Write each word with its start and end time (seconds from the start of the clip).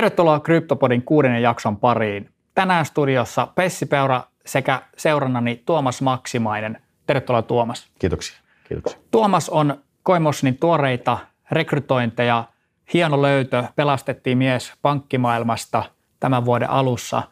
Tervetuloa 0.00 0.40
Kryptopodin 0.40 1.02
kuudennen 1.02 1.42
jakson 1.42 1.76
pariin. 1.76 2.30
Tänään 2.54 2.86
studiossa 2.86 3.46
Pessi 3.54 3.86
Peura 3.86 4.22
sekä 4.46 4.82
seurannani 4.96 5.62
Tuomas 5.66 6.02
Maksimainen. 6.02 6.82
Tervetuloa 7.06 7.42
Tuomas. 7.42 7.90
Kiitoksia. 7.98 8.36
Kiitoksia. 8.68 9.00
Tuomas 9.10 9.48
on 9.48 9.82
Koimosnin 10.02 10.58
tuoreita 10.58 11.18
rekrytointeja. 11.50 12.44
Hieno 12.92 13.22
löytö. 13.22 13.64
Pelastettiin 13.76 14.38
mies 14.38 14.72
pankkimaailmasta 14.82 15.82
tämän 16.20 16.44
vuoden 16.44 16.70
alussa 16.70 17.22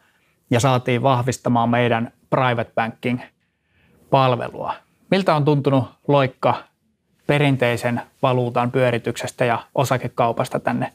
ja 0.49 0.59
saatiin 0.59 1.03
vahvistamaan 1.03 1.69
meidän 1.69 2.11
private 2.29 2.71
banking 2.75 3.19
palvelua. 4.09 4.73
Miltä 5.11 5.35
on 5.35 5.45
tuntunut 5.45 5.85
loikka 6.07 6.63
perinteisen 7.27 8.01
valuutan 8.21 8.71
pyörityksestä 8.71 9.45
ja 9.45 9.59
osakekaupasta 9.75 10.59
tänne 10.59 10.93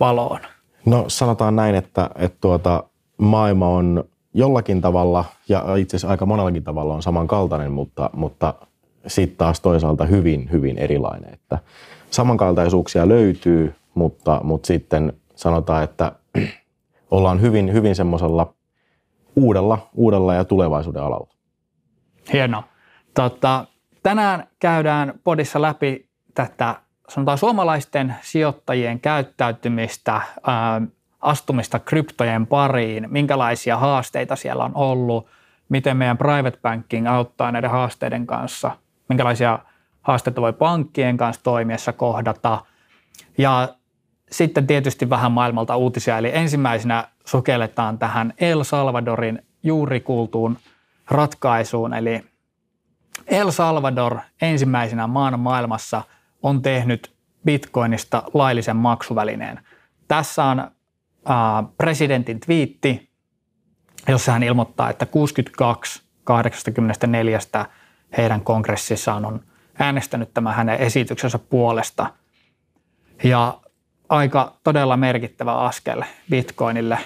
valoon? 0.00 0.40
No 0.88 1.04
sanotaan 1.08 1.56
näin, 1.56 1.74
että, 1.74 2.10
että 2.16 2.38
tuota, 2.40 2.84
maailma 3.18 3.68
on 3.68 4.04
jollakin 4.34 4.80
tavalla 4.80 5.24
ja 5.48 5.76
itse 5.76 5.96
asiassa 5.96 6.10
aika 6.10 6.26
monellakin 6.26 6.64
tavalla 6.64 6.94
on 6.94 7.02
samankaltainen, 7.02 7.72
mutta, 7.72 8.10
mutta 8.12 8.54
sitten 9.06 9.36
taas 9.36 9.60
toisaalta 9.60 10.04
hyvin, 10.04 10.48
hyvin 10.52 10.78
erilainen. 10.78 11.34
Että 11.34 11.58
samankaltaisuuksia 12.10 13.08
löytyy, 13.08 13.74
mutta, 13.94 14.40
mutta 14.42 14.66
sitten 14.66 15.12
sanotaan, 15.34 15.84
että 15.84 16.12
ollaan 17.10 17.40
hyvin, 17.40 17.72
hyvin 17.72 17.94
semmoisella 17.94 18.54
uudella, 19.36 19.88
uudella 19.94 20.34
ja 20.34 20.44
tulevaisuuden 20.44 21.02
alalla. 21.02 21.28
Hienoa. 22.32 22.62
Tota, 23.14 23.64
tänään 24.02 24.46
käydään 24.58 25.14
podissa 25.24 25.62
läpi 25.62 26.08
tätä 26.34 26.74
sanotaan 27.08 27.38
suomalaisten 27.38 28.14
sijoittajien 28.20 29.00
käyttäytymistä, 29.00 30.20
astumista 31.20 31.78
kryptojen 31.78 32.46
pariin, 32.46 33.06
minkälaisia 33.10 33.76
haasteita 33.76 34.36
siellä 34.36 34.64
on 34.64 34.72
ollut, 34.74 35.26
miten 35.68 35.96
meidän 35.96 36.18
private 36.18 36.58
banking 36.62 37.08
auttaa 37.08 37.52
näiden 37.52 37.70
haasteiden 37.70 38.26
kanssa, 38.26 38.70
minkälaisia 39.08 39.58
haasteita 40.02 40.40
voi 40.40 40.52
pankkien 40.52 41.16
kanssa 41.16 41.42
toimiessa 41.42 41.92
kohdata. 41.92 42.60
Ja 43.38 43.68
sitten 44.30 44.66
tietysti 44.66 45.10
vähän 45.10 45.32
maailmalta 45.32 45.76
uutisia, 45.76 46.18
eli 46.18 46.30
ensimmäisenä 46.34 47.08
sukelletaan 47.24 47.98
tähän 47.98 48.32
El 48.38 48.62
Salvadorin 48.62 49.42
juuri 49.62 50.00
kuultuun 50.00 50.58
ratkaisuun, 51.10 51.94
eli 51.94 52.24
El 53.26 53.50
Salvador 53.50 54.18
ensimmäisenä 54.42 55.06
maan 55.06 55.40
maailmassa 55.40 56.02
on 56.42 56.62
tehnyt 56.62 57.12
Bitcoinista 57.44 58.22
laillisen 58.34 58.76
maksuvälineen. 58.76 59.60
Tässä 60.08 60.44
on 60.44 60.60
äh, 60.60 60.66
presidentin 61.78 62.40
twiitti, 62.40 63.10
jossa 64.08 64.32
hän 64.32 64.42
ilmoittaa, 64.42 64.90
että 64.90 65.06
62 65.06 66.02
84 66.24 67.38
heidän 68.16 68.40
kongressissaan 68.40 69.24
on 69.24 69.40
äänestänyt 69.78 70.34
tämän 70.34 70.54
hänen 70.54 70.78
esityksensä 70.78 71.38
puolesta. 71.38 72.06
Ja 73.24 73.60
aika 74.08 74.56
todella 74.64 74.96
merkittävä 74.96 75.54
askel 75.54 76.02
Bitcoinille. 76.30 76.98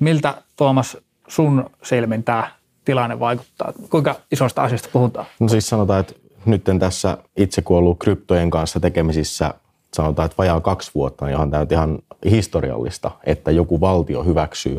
Miltä 0.00 0.42
Tuomas 0.56 0.96
sun 1.28 1.70
silmin 1.82 2.24
tämä 2.24 2.50
tilanne 2.84 3.20
vaikuttaa? 3.20 3.72
Kuinka 3.90 4.16
isosta 4.32 4.62
asiasta 4.62 4.88
puhutaan? 4.92 5.26
No 5.40 5.48
siis 5.48 5.68
sanotaan, 5.68 6.00
että 6.00 6.14
nyt 6.48 6.64
tässä 6.78 7.18
itse 7.36 7.62
kun 7.62 7.76
ollut 7.76 7.98
kryptojen 7.98 8.50
kanssa 8.50 8.80
tekemisissä 8.80 9.54
sanotaan, 9.94 10.26
että 10.26 10.38
vajaa 10.38 10.60
kaksi 10.60 10.90
vuotta, 10.94 11.26
niin 11.26 11.34
onhan 11.34 11.50
tämä 11.50 11.66
ihan 11.70 11.98
historiallista, 12.30 13.10
että 13.24 13.50
joku 13.50 13.80
valtio 13.80 14.24
hyväksyy, 14.24 14.78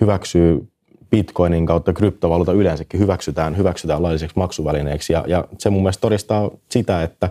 hyväksyy 0.00 0.68
bitcoinin 1.10 1.66
kautta 1.66 1.92
kryptovaluuta 1.92 2.52
yleensäkin 2.52 3.00
hyväksytään, 3.00 3.56
hyväksytään 3.56 4.02
lailliseksi 4.02 4.38
maksuvälineeksi. 4.38 5.12
Ja, 5.12 5.24
ja 5.26 5.44
se 5.58 5.70
mun 5.70 5.82
mielestä 5.82 6.00
todistaa 6.00 6.50
sitä, 6.70 7.02
että 7.02 7.30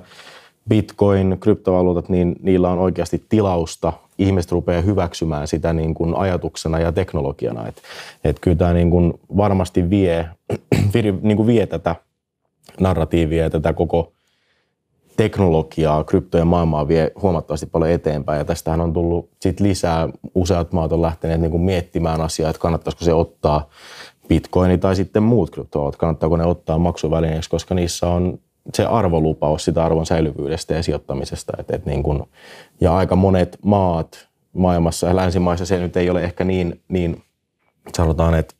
bitcoin, 0.69 1.37
kryptovaluutat, 1.39 2.09
niin 2.09 2.35
niillä 2.41 2.69
on 2.69 2.79
oikeasti 2.79 3.25
tilausta. 3.29 3.93
Ihmiset 4.17 4.51
rupeaa 4.51 4.81
hyväksymään 4.81 5.47
sitä 5.47 5.73
niin 5.73 5.93
kuin 5.93 6.15
ajatuksena 6.15 6.79
ja 6.79 6.91
teknologiana. 6.91 7.67
Et, 7.67 7.81
et 8.23 8.39
kyllä 8.39 8.57
tämä 8.57 8.73
niin 8.73 8.89
kuin 8.89 9.13
varmasti 9.37 9.89
vie, 9.89 10.29
niin 11.21 11.37
kuin 11.37 11.47
vie 11.47 11.67
tätä 11.67 11.95
narratiivia 12.79 13.43
ja 13.43 13.49
tätä 13.49 13.73
koko 13.73 14.11
teknologiaa, 15.17 16.03
kryptojen 16.03 16.47
maailmaa 16.47 16.87
vie 16.87 17.11
huomattavasti 17.21 17.65
paljon 17.65 17.91
eteenpäin. 17.91 18.37
Ja 18.37 18.45
tästähän 18.45 18.81
on 18.81 18.93
tullut 18.93 19.29
sit 19.41 19.59
lisää. 19.59 20.09
Useat 20.35 20.71
maat 20.71 20.91
on 20.91 21.01
lähteneet 21.01 21.41
niin 21.41 21.51
kuin 21.51 21.63
miettimään 21.63 22.21
asiaa, 22.21 22.49
että 22.49 22.59
kannattaisiko 22.59 23.05
se 23.05 23.13
ottaa 23.13 23.69
bitcoini 24.27 24.77
tai 24.77 24.95
sitten 24.95 25.23
muut 25.23 25.49
kryptovaluutat, 25.49 25.99
kannattaako 25.99 26.37
ne 26.37 26.45
ottaa 26.45 26.77
maksuvälineeksi, 26.77 27.49
koska 27.49 27.75
niissä 27.75 28.07
on 28.07 28.39
se 28.73 28.85
arvolupaus 28.85 29.65
sitä 29.65 29.85
arvon 29.85 30.05
säilyvyydestä 30.05 30.73
ja 30.73 30.83
sijoittamisesta. 30.83 31.53
Et, 31.59 31.71
et 31.71 31.85
niin 31.85 32.03
kun, 32.03 32.27
ja 32.81 32.97
aika 32.97 33.15
monet 33.15 33.57
maat 33.65 34.27
maailmassa 34.53 35.07
ja 35.07 35.15
länsimaissa 35.15 35.65
se 35.65 35.79
nyt 35.79 35.97
ei 35.97 36.09
ole 36.09 36.23
ehkä 36.23 36.43
niin, 36.43 36.81
niin 36.87 37.23
sanotaan, 37.97 38.35
että 38.35 38.55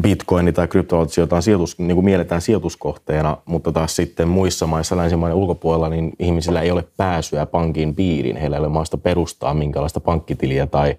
bitcoini 0.00 0.52
tai 0.52 0.68
kryptovaluutat 0.68 1.16
jotain 1.16 1.42
sijoitus, 1.42 1.78
niin 1.78 1.94
kuin 1.94 2.04
mielletään 2.04 2.40
sijoituskohteena, 2.40 3.36
mutta 3.44 3.72
taas 3.72 3.96
sitten 3.96 4.28
muissa 4.28 4.66
maissa 4.66 4.96
länsimaiden 4.96 5.36
ulkopuolella 5.36 5.88
niin 5.88 6.12
ihmisillä 6.18 6.60
ei 6.60 6.70
ole 6.70 6.84
pääsyä 6.96 7.46
pankin 7.46 7.94
piiriin. 7.94 8.36
Heillä 8.36 8.56
ei 8.56 8.60
ole 8.60 8.68
maasta 8.68 8.96
perustaa 8.96 9.54
minkälaista 9.54 10.00
pankkitiliä 10.00 10.66
tai, 10.66 10.96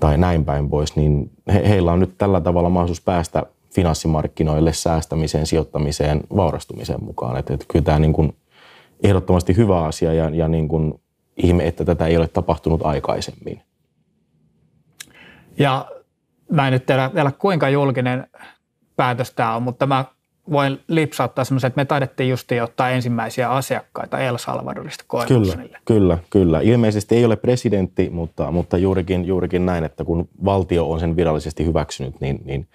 tai 0.00 0.18
näin 0.18 0.44
päin 0.44 0.68
pois, 0.68 0.96
niin 0.96 1.30
he, 1.54 1.68
heillä 1.68 1.92
on 1.92 2.00
nyt 2.00 2.18
tällä 2.18 2.40
tavalla 2.40 2.68
mahdollisuus 2.68 3.04
päästä 3.04 3.42
finanssimarkkinoille, 3.74 4.72
säästämiseen, 4.72 5.46
sijoittamiseen, 5.46 6.20
vaurastumiseen 6.36 7.04
mukaan. 7.04 7.36
Että, 7.36 7.54
että 7.54 7.66
kyllä 7.68 7.84
tämä 7.84 7.98
niin 7.98 8.12
kuin 8.12 8.36
ehdottomasti 9.02 9.56
hyvä 9.56 9.84
asia 9.84 10.12
ja, 10.12 10.30
ja 10.30 10.48
niin 10.48 10.68
kuin 10.68 11.00
ihme, 11.36 11.66
että 11.66 11.84
tätä 11.84 12.06
ei 12.06 12.16
ole 12.16 12.28
tapahtunut 12.28 12.82
aikaisemmin. 12.82 13.62
Ja 15.58 15.86
mä 16.50 16.66
en 16.66 16.72
nyt 16.72 16.86
tiedä 16.86 17.10
vielä 17.14 17.32
kuinka 17.38 17.68
julkinen 17.68 18.26
päätös 18.96 19.30
tämä 19.30 19.56
on, 19.56 19.62
mutta 19.62 19.86
mä 19.86 20.04
voin 20.50 20.80
lipsauttaa 20.88 21.44
semmoisen, 21.44 21.68
että 21.68 21.80
me 21.80 21.84
taidettiin 21.84 22.30
just 22.30 22.52
ottaa 22.62 22.90
ensimmäisiä 22.90 23.50
asiakkaita 23.50 24.18
El 24.18 24.38
Salvadorista 24.38 25.04
Kyllä, 25.28 25.54
kyllä, 25.84 26.18
kyllä. 26.30 26.60
Ilmeisesti 26.60 27.14
ei 27.14 27.24
ole 27.24 27.36
presidentti, 27.36 28.10
mutta, 28.10 28.50
mutta 28.50 28.78
juurikin, 28.78 29.24
juurikin 29.24 29.66
näin, 29.66 29.84
että 29.84 30.04
kun 30.04 30.28
valtio 30.44 30.90
on 30.90 31.00
sen 31.00 31.16
virallisesti 31.16 31.66
hyväksynyt, 31.66 32.20
niin, 32.20 32.40
niin 32.44 32.68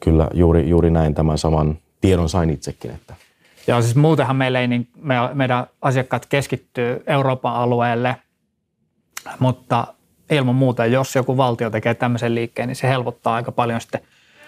kyllä 0.00 0.28
juuri, 0.34 0.68
juuri 0.68 0.90
näin 0.90 1.14
tämän 1.14 1.38
saman 1.38 1.78
tiedon 2.00 2.28
sain 2.28 2.50
itsekin. 2.50 2.90
Että. 2.90 3.14
Joo, 3.66 3.82
siis 3.82 3.96
muutenhan 3.96 4.36
meillä 4.36 4.60
ei, 4.60 4.68
niin 4.68 4.88
me, 4.96 5.14
meidän 5.34 5.66
asiakkaat 5.82 6.26
keskittyy 6.26 7.02
Euroopan 7.06 7.54
alueelle, 7.54 8.16
mutta 9.38 9.86
ilman 10.30 10.54
muuta, 10.54 10.86
jos 10.86 11.14
joku 11.14 11.36
valtio 11.36 11.70
tekee 11.70 11.94
tämmöisen 11.94 12.34
liikkeen, 12.34 12.68
niin 12.68 12.76
se 12.76 12.88
helpottaa 12.88 13.34
aika 13.34 13.52
paljon 13.52 13.80
sitten 13.80 14.00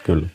Kyllä. 0.04 0.28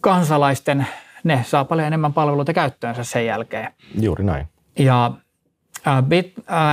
kansalaisten, 0.00 0.86
ne 1.24 1.44
saa 1.46 1.64
paljon 1.64 1.86
enemmän 1.86 2.12
palveluita 2.12 2.52
käyttöönsä 2.52 3.04
sen 3.04 3.26
jälkeen. 3.26 3.72
Juuri 4.00 4.24
näin. 4.24 4.48
Ja 4.78 5.10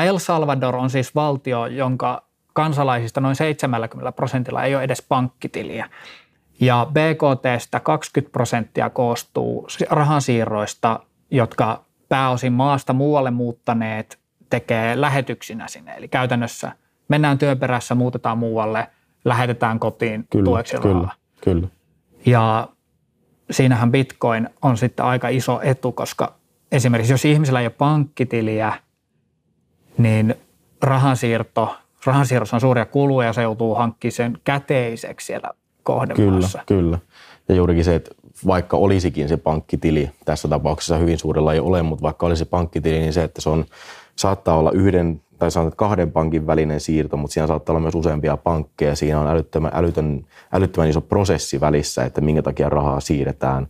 El 0.05 0.17
Salvador 0.17 0.75
on 0.75 0.89
siis 0.89 1.15
valtio, 1.15 1.65
jonka 1.65 2.23
kansalaisista 2.53 3.21
noin 3.21 3.35
70 3.35 4.11
prosentilla 4.11 4.63
ei 4.63 4.75
ole 4.75 4.83
edes 4.83 5.01
pankkitiliä. 5.01 5.89
Ja 6.59 6.87
BKTstä 6.91 7.79
20 7.79 8.31
prosenttia 8.31 8.89
koostuu 8.89 9.67
rahansiirroista, 9.89 10.99
jotka 11.31 11.83
pääosin 12.09 12.53
maasta 12.53 12.93
muualle 12.93 13.31
muuttaneet 13.31 14.19
tekee 14.49 15.01
lähetyksinä 15.01 15.67
sinne. 15.67 15.93
Eli 15.95 16.07
käytännössä– 16.07 16.71
mennään 17.08 17.38
työn 17.38 17.59
perässä, 17.59 17.96
muutetaan 17.96 18.38
muualle, 18.38 18.88
lähetetään 19.26 19.79
kotiin 19.79 20.26
kyllä, 20.32 20.46
tueksi 20.46 20.78
kyllä, 20.78 20.94
rahaa. 20.94 21.14
Kyllä. 21.41 21.67
Ja 22.26 22.67
siinähän 23.52 23.91
bitcoin 23.91 24.50
on 24.61 24.78
sitten 24.78 25.05
aika 25.05 25.29
iso 25.29 25.59
etu, 25.64 25.91
koska 25.91 26.34
esimerkiksi 26.72 27.14
jos 27.14 27.26
ihmisellä 27.26 27.59
ei 27.59 27.66
ole 27.66 27.73
pankkitiliä, 27.78 28.73
niin 29.97 30.35
rahansiirto, 30.82 31.76
rahansiirrossa 32.05 32.58
on 32.58 32.61
suuria 32.61 32.85
kuluja 32.85 33.28
ja 33.28 33.34
se 33.34 33.41
joutuu 33.41 33.76
hankkimaan 33.76 34.11
sen 34.11 34.38
käteiseksi 34.44 35.26
siellä 35.26 35.49
kohdemaassa. 35.84 36.59
Kyllä, 36.66 36.82
kyllä. 36.82 36.99
Ja 37.49 37.56
juurikin 37.56 37.84
se, 37.84 37.96
että 37.96 38.11
vaikka 38.47 38.78
olisikin 38.78 39.29
se 39.29 39.38
pankkitili, 39.38 40.09
tässä 40.26 40.47
tapauksessa 40.47 40.97
hyvin 40.97 41.17
suurella 41.17 41.53
ei 41.53 41.59
ole, 41.59 41.84
mutta 41.84 42.03
vaikka 42.03 42.26
olisi 42.26 42.46
pankkitili, 42.46 42.99
niin 42.99 43.14
se, 43.14 43.23
että 43.23 43.41
se 43.41 43.49
on, 43.49 43.66
saattaa 44.16 44.58
olla 44.58 44.72
yhden 44.72 45.22
tai 45.43 45.51
sanotaan, 45.51 45.78
kahden 45.78 46.11
pankin 46.11 46.47
välinen 46.47 46.79
siirto, 46.79 47.17
mutta 47.17 47.34
siinä 47.34 47.47
saattaa 47.47 47.73
olla 47.73 47.81
myös 47.81 47.95
useampia 47.95 48.37
pankkeja. 48.37 48.95
Siinä 48.95 49.19
on 49.19 49.28
älyttömän, 49.28 49.72
älytön, 49.73 50.25
älyttömän 50.51 50.90
iso 50.90 51.01
prosessi 51.01 51.61
välissä, 51.61 52.03
että 52.03 52.22
minkä 52.22 52.41
takia 52.41 52.69
rahaa 52.69 52.99
siirretään. 52.99 53.67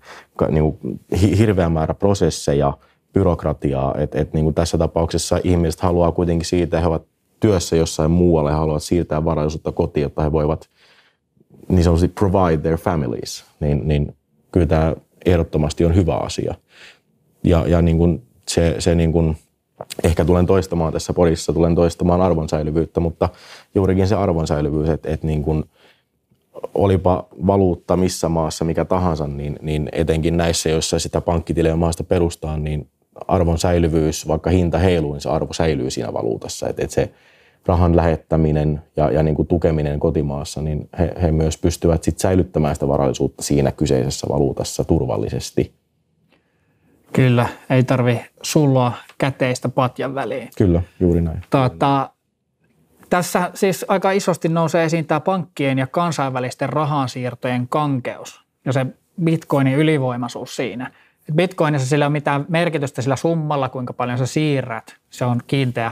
Niin 0.49 0.63
kuin 0.63 0.99
hirveä 1.37 1.69
määrä 1.69 1.93
prosesseja, 1.93 2.77
byrokratiaa. 3.13 3.95
Et, 3.97 4.15
et 4.15 4.33
niin 4.33 4.43
kuin 4.43 4.55
tässä 4.55 4.77
tapauksessa 4.77 5.39
ihmiset 5.43 5.81
haluaa 5.81 6.11
kuitenkin 6.11 6.45
siitä, 6.45 6.79
he 6.79 6.87
ovat 6.87 7.03
työssä 7.39 7.75
jossain 7.75 8.11
muualla 8.11 8.49
ja 8.49 8.57
haluavat 8.57 8.83
siirtää 8.83 9.25
varallisuutta 9.25 9.71
kotiin, 9.71 10.01
jotta 10.01 10.23
he 10.23 10.31
voivat 10.31 10.69
niin 11.67 11.83
sanotusti 11.83 12.07
provide 12.07 12.57
their 12.57 12.77
families, 12.77 13.45
niin, 13.59 13.87
niin 13.87 14.15
kyllä 14.51 14.65
tämä 14.65 14.95
ehdottomasti 15.25 15.85
on 15.85 15.95
hyvä 15.95 16.15
asia. 16.15 16.55
Ja, 17.43 17.67
ja 17.67 17.81
niin 17.81 17.97
kuin 17.97 18.23
se, 18.47 18.75
se 18.79 18.95
niin 18.95 19.11
kuin, 19.11 19.37
ehkä 20.03 20.25
tulen 20.25 20.45
toistamaan 20.45 20.93
tässä 20.93 21.13
podissa, 21.13 21.53
tulen 21.53 21.75
toistamaan 21.75 22.21
arvonsäilyvyyttä, 22.21 22.99
mutta 22.99 23.29
juurikin 23.75 24.07
se 24.07 24.15
arvonsäilyvyys, 24.15 24.89
että, 24.89 25.09
että 25.09 25.27
niin 25.27 25.43
kuin, 25.43 25.63
olipa 26.73 27.25
valuutta 27.47 27.97
missä 27.97 28.29
maassa 28.29 28.65
mikä 28.65 28.85
tahansa, 28.85 29.27
niin, 29.27 29.59
niin 29.61 29.89
etenkin 29.91 30.37
näissä, 30.37 30.69
joissa 30.69 30.99
sitä 30.99 31.21
pankkitiliä 31.21 31.75
maasta 31.75 32.03
perustaa, 32.03 32.57
niin 32.57 32.87
arvon 33.27 33.57
säilyvyys, 33.57 34.27
vaikka 34.27 34.49
hinta 34.49 34.77
heiluu, 34.77 35.13
niin 35.13 35.21
se 35.21 35.29
arvo 35.29 35.53
säilyy 35.53 35.91
siinä 35.91 36.13
valuutassa. 36.13 36.69
Että 36.69 36.83
et 36.83 36.91
se 36.91 37.11
rahan 37.65 37.95
lähettäminen 37.95 38.81
ja, 38.95 39.11
ja 39.11 39.23
niin 39.23 39.35
kuin 39.35 39.47
tukeminen 39.47 39.99
kotimaassa, 39.99 40.61
niin 40.61 40.89
he, 40.99 41.13
he 41.21 41.31
myös 41.31 41.57
pystyvät 41.57 42.03
sit 42.03 42.19
säilyttämään 42.19 42.75
sitä 42.75 42.87
varallisuutta 42.87 43.43
siinä 43.43 43.71
kyseisessä 43.71 44.27
valuutassa 44.29 44.83
turvallisesti. 44.83 45.73
Kyllä, 47.13 47.47
ei 47.69 47.83
tarvi 47.83 48.21
sulloa 48.43 48.91
käteistä 49.23 49.69
patjan 49.69 50.15
väliin. 50.15 50.49
Kyllä, 50.57 50.81
juuri 50.99 51.21
näin. 51.21 51.41
Tuota, 51.49 52.09
tässä 53.09 53.51
siis 53.53 53.85
aika 53.87 54.11
isosti 54.11 54.49
nousee 54.49 54.83
esiin 54.83 55.05
tämä 55.05 55.19
pankkien 55.19 55.77
ja 55.77 55.87
kansainvälisten 55.87 56.69
rahansiirtojen 56.69 57.67
kankeus 57.67 58.41
ja 58.65 58.73
se 58.73 58.85
bitcoinin 59.23 59.75
ylivoimaisuus 59.75 60.55
siinä. 60.55 60.91
Bitcoinissa 61.35 61.87
sillä 61.87 62.05
ei 62.05 62.07
ole 62.07 62.11
mitään 62.11 62.45
merkitystä 62.49 63.01
sillä 63.01 63.15
summalla, 63.15 63.69
kuinka 63.69 63.93
paljon 63.93 64.17
sä 64.17 64.25
siirrät. 64.25 64.95
Se 65.09 65.25
on 65.25 65.41
kiinteä. 65.47 65.91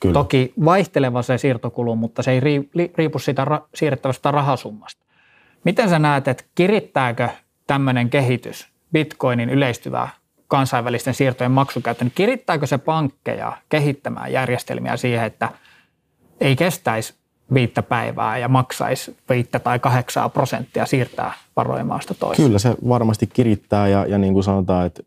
Kyllä. 0.00 0.12
Toki 0.12 0.52
vaihteleva 0.64 1.22
se 1.22 1.38
siirtokulu, 1.38 1.96
mutta 1.96 2.22
se 2.22 2.30
ei 2.30 2.40
riipu 2.96 3.18
siitä 3.18 3.44
ra- 3.44 3.68
siirrettävästä 3.74 4.30
rahasummasta. 4.30 5.06
Miten 5.64 5.88
sä 5.88 5.98
näet, 5.98 6.28
että 6.28 6.44
kirittääkö 6.54 7.28
tämmöinen 7.66 8.10
kehitys 8.10 8.68
Bitcoinin 8.92 9.50
yleistyvää 9.50 10.08
kansainvälisten 10.48 11.14
siirtojen 11.14 11.50
maksukäyttö, 11.50 12.04
niin 12.04 12.12
kirittääkö 12.14 12.66
se 12.66 12.78
pankkeja 12.78 13.52
kehittämään 13.68 14.32
järjestelmiä 14.32 14.96
siihen, 14.96 15.26
että 15.26 15.48
ei 16.40 16.56
kestäisi 16.56 17.14
viittä 17.54 17.82
päivää 17.82 18.38
ja 18.38 18.48
maksaisi 18.48 19.16
viittä 19.30 19.58
tai 19.58 19.78
kahdeksaa 19.78 20.28
prosenttia 20.28 20.86
siirtää 20.86 21.32
varoja 21.56 21.84
maasta 21.84 22.14
toiseen. 22.14 22.48
Kyllä 22.48 22.58
se 22.58 22.74
varmasti 22.88 23.26
kirittää 23.26 23.88
ja, 23.88 24.06
ja 24.06 24.18
niin 24.18 24.32
kuin 24.32 24.44
sanotaan, 24.44 24.86
että 24.86 25.02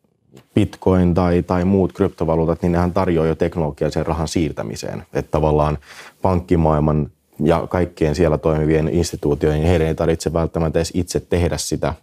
Bitcoin 0.55 1.13
tai, 1.13 1.43
tai 1.43 1.65
muut 1.65 1.93
kryptovaluutat, 1.93 2.61
niin 2.61 2.71
nehän 2.71 2.93
tarjoaa 2.93 3.27
jo 3.27 3.35
teknologiaa 3.35 3.91
sen 3.91 4.05
rahan 4.05 4.27
siirtämiseen. 4.27 5.03
Että 5.13 5.31
tavallaan 5.31 5.77
pankkimaailman 6.21 7.11
ja 7.43 7.67
kaikkien 7.69 8.15
siellä 8.15 8.37
toimivien 8.37 8.89
instituutioiden, 8.89 9.59
niin 9.59 9.69
heidän 9.69 9.87
ei 9.87 9.95
tarvitse 9.95 10.33
välttämättä 10.33 10.79
edes 10.79 10.91
itse 10.93 11.19
tehdä 11.19 11.57
sitä 11.57 11.93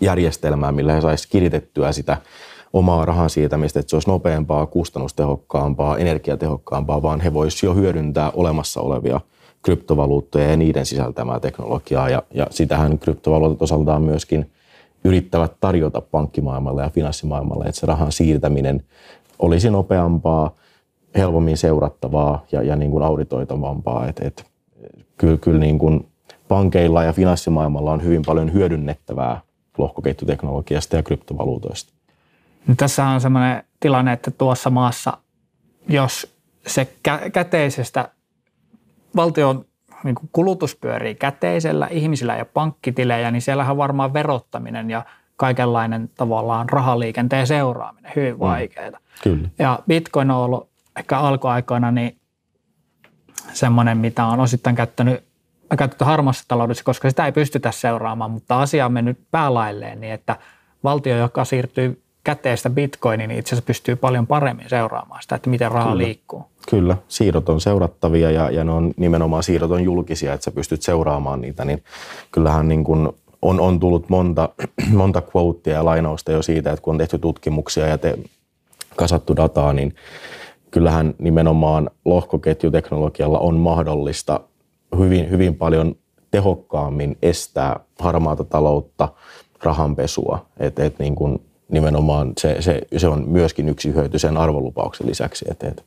järjestelmää, 0.00 0.72
millä 0.72 0.92
he 0.92 1.00
saisivat 1.00 1.32
kiritettyä 1.32 1.92
sitä 1.92 2.16
omaa 2.72 3.04
rahan 3.04 3.30
siirtämistä, 3.30 3.80
että 3.80 3.90
se 3.90 3.96
olisi 3.96 4.10
nopeampaa, 4.10 4.66
kustannustehokkaampaa, 4.66 5.98
energiatehokkaampaa, 5.98 7.02
vaan 7.02 7.20
he 7.20 7.34
voisivat 7.34 7.62
jo 7.62 7.80
hyödyntää 7.82 8.30
olemassa 8.30 8.80
olevia 8.80 9.20
kryptovaluuttoja 9.62 10.50
ja 10.50 10.56
niiden 10.56 10.86
sisältämää 10.86 11.40
teknologiaa. 11.40 12.08
Ja, 12.08 12.22
ja 12.34 12.46
sitähän 12.50 12.98
kryptovaluutat 12.98 13.62
osaltaan 13.62 14.02
myöskin 14.02 14.50
yrittävät 15.04 15.52
tarjota 15.60 16.00
pankkimaailmalle 16.00 16.82
ja 16.82 16.90
finanssimaailmalle, 16.90 17.64
että 17.64 17.80
se 17.80 17.86
rahan 17.86 18.12
siirtäminen 18.12 18.84
olisi 19.38 19.70
nopeampaa, 19.70 20.54
helpommin 21.16 21.56
seurattavaa 21.56 22.44
ja, 22.52 22.62
ja 22.62 22.76
niin 22.76 22.90
kuin 22.90 23.02
auditoitavampaa. 23.02 24.08
Et, 24.08 24.20
et, 24.20 24.44
kyllä 25.16 25.36
kyllä 25.36 25.58
niin 25.58 25.78
kuin 25.78 26.06
pankeilla 26.48 27.04
ja 27.04 27.12
finanssimaailmalla 27.12 27.92
on 27.92 28.04
hyvin 28.04 28.22
paljon 28.26 28.52
hyödynnettävää 28.52 29.40
lohkoketjuteknologiasta 29.78 30.96
ja 30.96 31.02
kryptovaluutoista. 31.02 32.01
No, 32.66 32.74
tässä 32.76 33.04
on 33.04 33.20
sellainen 33.20 33.64
tilanne, 33.80 34.12
että 34.12 34.30
tuossa 34.30 34.70
maassa, 34.70 35.18
jos 35.88 36.36
se 36.66 36.92
kä- 37.08 37.30
käteisestä 37.30 38.08
valtion 39.16 39.64
niin 40.04 40.14
kulutus 40.32 40.76
pyörii 40.76 41.14
käteisellä, 41.14 41.88
ihmisillä 41.90 42.36
ja 42.36 42.44
pankkitilejä, 42.44 43.30
niin 43.30 43.42
siellähän 43.42 43.76
varmaan 43.76 44.12
verottaminen 44.12 44.90
ja 44.90 45.04
kaikenlainen 45.36 46.10
tavallaan 46.16 46.68
rahaliikenteen 46.68 47.46
seuraaminen 47.46 48.12
hyvin 48.16 48.38
vaikeaa. 48.38 48.90
Mm, 48.90 48.96
kyllä. 49.22 49.48
Ja 49.58 49.78
Bitcoin 49.88 50.30
on 50.30 50.36
ollut 50.36 50.70
ehkä 50.96 51.18
alkuaikoina 51.18 51.90
niin 51.90 52.16
semmoinen, 53.52 53.98
mitä 53.98 54.24
on 54.24 54.40
osittain 54.40 54.76
käyttänyt, 54.76 55.24
käytetty 55.78 56.04
harmassa 56.04 56.44
taloudessa, 56.48 56.84
koska 56.84 57.10
sitä 57.10 57.26
ei 57.26 57.32
pystytä 57.32 57.72
seuraamaan, 57.72 58.30
mutta 58.30 58.60
asia 58.60 58.86
on 58.86 58.92
mennyt 58.92 59.18
päälailleen 59.30 60.00
niin, 60.00 60.12
että 60.12 60.36
valtio, 60.84 61.16
joka 61.16 61.44
siirtyy 61.44 62.01
käteistä 62.24 62.70
bitcoiniin, 62.70 63.28
niin 63.28 63.38
itse 63.38 63.48
asiassa 63.48 63.66
pystyy 63.66 63.96
paljon 63.96 64.26
paremmin 64.26 64.68
seuraamaan 64.68 65.22
sitä, 65.22 65.34
että 65.34 65.50
miten 65.50 65.72
raha 65.72 65.90
Kyllä. 65.90 66.04
liikkuu. 66.04 66.44
Kyllä, 66.70 66.96
siirrot 67.08 67.48
on 67.48 67.60
seurattavia 67.60 68.30
ja, 68.30 68.50
ja 68.50 68.64
ne 68.64 68.72
on 68.72 68.94
nimenomaan 68.96 69.42
siirrot 69.42 69.70
on 69.70 69.84
julkisia, 69.84 70.32
että 70.32 70.44
sä 70.44 70.50
pystyt 70.50 70.82
seuraamaan 70.82 71.40
niitä, 71.40 71.64
niin 71.64 71.82
kyllähän 72.32 72.68
niin 72.68 72.84
kuin 72.84 73.08
on, 73.42 73.60
on 73.60 73.80
tullut 73.80 74.08
monta, 74.08 74.48
monta 74.92 75.22
quotea 75.36 75.74
ja 75.74 75.84
lainausta 75.84 76.32
jo 76.32 76.42
siitä, 76.42 76.72
että 76.72 76.82
kun 76.82 76.94
on 76.94 76.98
tehty 76.98 77.18
tutkimuksia 77.18 77.86
ja 77.86 77.98
te, 77.98 78.18
kasattu 78.96 79.36
dataa, 79.36 79.72
niin 79.72 79.94
kyllähän 80.70 81.14
nimenomaan 81.18 81.90
lohkoketjuteknologialla 82.04 83.38
on 83.38 83.56
mahdollista 83.56 84.40
hyvin, 84.98 85.30
hyvin 85.30 85.54
paljon 85.54 85.94
tehokkaammin 86.30 87.16
estää 87.22 87.80
harmaata 87.98 88.44
taloutta, 88.44 89.08
rahanpesua. 89.62 90.46
Et, 90.58 90.78
et 90.78 90.98
niin 90.98 91.14
kuin 91.14 91.40
nimenomaan 91.72 92.32
se, 92.38 92.56
se, 92.62 92.80
se 92.96 93.08
on 93.08 93.24
myöskin 93.28 93.68
yksi 93.68 93.94
hyöty 93.94 94.18
sen 94.18 94.36
arvolupauksen 94.36 95.06
lisäksi, 95.06 95.44
että, 95.50 95.68
että 95.68 95.82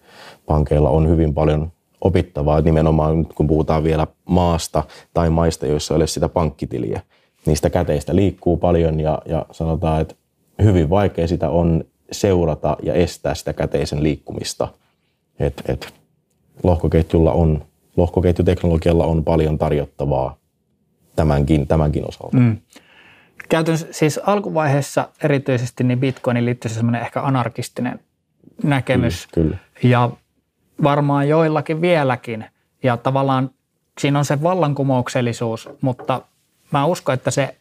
pankeilla 0.45 0.89
on 0.89 1.09
hyvin 1.09 1.33
paljon 1.33 1.71
opittavaa 2.01 2.61
nimenomaan 2.61 3.25
kun 3.25 3.47
puhutaan 3.47 3.83
vielä 3.83 4.07
maasta 4.25 4.83
tai 5.13 5.29
maista, 5.29 5.65
joissa 5.65 5.93
ei 5.93 5.95
ole 5.95 6.07
sitä 6.07 6.29
pankkitiliä. 6.29 7.01
Niistä 7.45 7.69
käteistä 7.69 8.15
liikkuu 8.15 8.57
paljon 8.57 8.99
ja, 8.99 9.21
ja 9.25 9.45
sanotaan, 9.51 10.01
että 10.01 10.15
hyvin 10.63 10.89
vaikea 10.89 11.27
sitä 11.27 11.49
on 11.49 11.83
seurata 12.11 12.77
ja 12.83 12.93
estää 12.93 13.35
sitä 13.35 13.53
käteisen 13.53 14.03
liikkumista. 14.03 14.67
Et, 15.39 15.63
et 15.67 15.93
lohkoketjulla 16.63 17.31
on, 17.31 17.65
lohkoketjuteknologialla 17.97 19.05
on 19.05 19.23
paljon 19.23 19.57
tarjottavaa 19.57 20.37
tämänkin, 21.15 21.67
tämänkin 21.67 22.07
osalta. 22.07 22.37
Mm. 22.37 22.57
Käytännössä 23.49 23.87
siis 23.91 24.19
alkuvaiheessa 24.25 25.09
erityisesti 25.23 25.83
niin 25.83 25.99
Bitcoinin 25.99 26.45
liittyy 26.45 26.71
semmoinen 26.71 27.01
ehkä 27.01 27.21
anarkistinen 27.21 27.99
näkemys. 28.63 29.27
Kyllä, 29.33 29.57
kyllä. 29.81 29.93
Ja 29.93 30.09
varmaan 30.83 31.27
joillakin 31.27 31.81
vieläkin. 31.81 32.45
Ja 32.83 32.97
tavallaan 32.97 33.49
siinä 33.99 34.19
on 34.19 34.25
se 34.25 34.43
vallankumouksellisuus, 34.43 35.69
mutta 35.81 36.21
mä 36.71 36.85
uskon, 36.85 37.13
että 37.13 37.31
se 37.31 37.57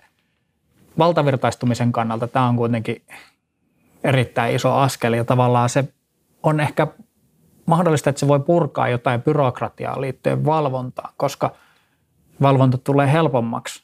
valtavirtaistumisen 0.99 1.93
kannalta 1.93 2.29
tämä 2.29 2.49
on 2.49 2.57
kuitenkin 2.57 3.03
erittäin 4.05 4.55
iso 4.55 4.75
askel 4.75 5.13
ja 5.13 5.25
tavallaan 5.25 5.69
se 5.69 5.85
on 6.43 6.61
ehkä 6.61 6.87
mahdollista, 7.67 8.11
että 8.11 8.21
se 8.21 8.29
voi 8.29 8.41
purkaa 8.41 8.89
jotain 8.89 9.23
byrokratiaa 9.23 10.01
liittyen 10.01 10.45
valvontaan, 10.45 11.13
koska 11.17 11.53
valvonta 12.43 12.79
tulee 12.79 13.13
helpommaksi 13.13 13.84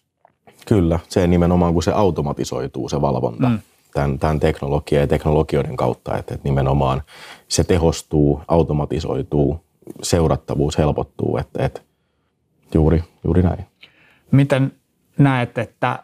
Kyllä, 0.70 0.98
se 1.08 1.26
nimenomaan 1.26 1.72
kun 1.72 1.82
se 1.82 1.92
automatisoituu 1.92 2.88
se 2.88 3.00
valvonta 3.00 3.48
mm. 3.48 3.58
tämän, 3.94 4.18
tämän 4.18 4.40
teknologian 4.40 5.00
ja 5.00 5.06
teknologioiden 5.06 5.76
kautta, 5.76 6.16
että, 6.16 6.34
että 6.34 6.48
nimenomaan 6.48 7.02
se 7.48 7.64
tehostuu, 7.64 8.42
automatisoituu, 8.48 9.60
seurattavuus 10.02 10.78
helpottuu, 10.78 11.36
että, 11.36 11.64
että 11.64 11.80
juuri, 12.74 13.04
juuri 13.24 13.42
näin. 13.42 13.66
Miten 14.30 14.72
näet, 15.18 15.58
että 15.58 15.98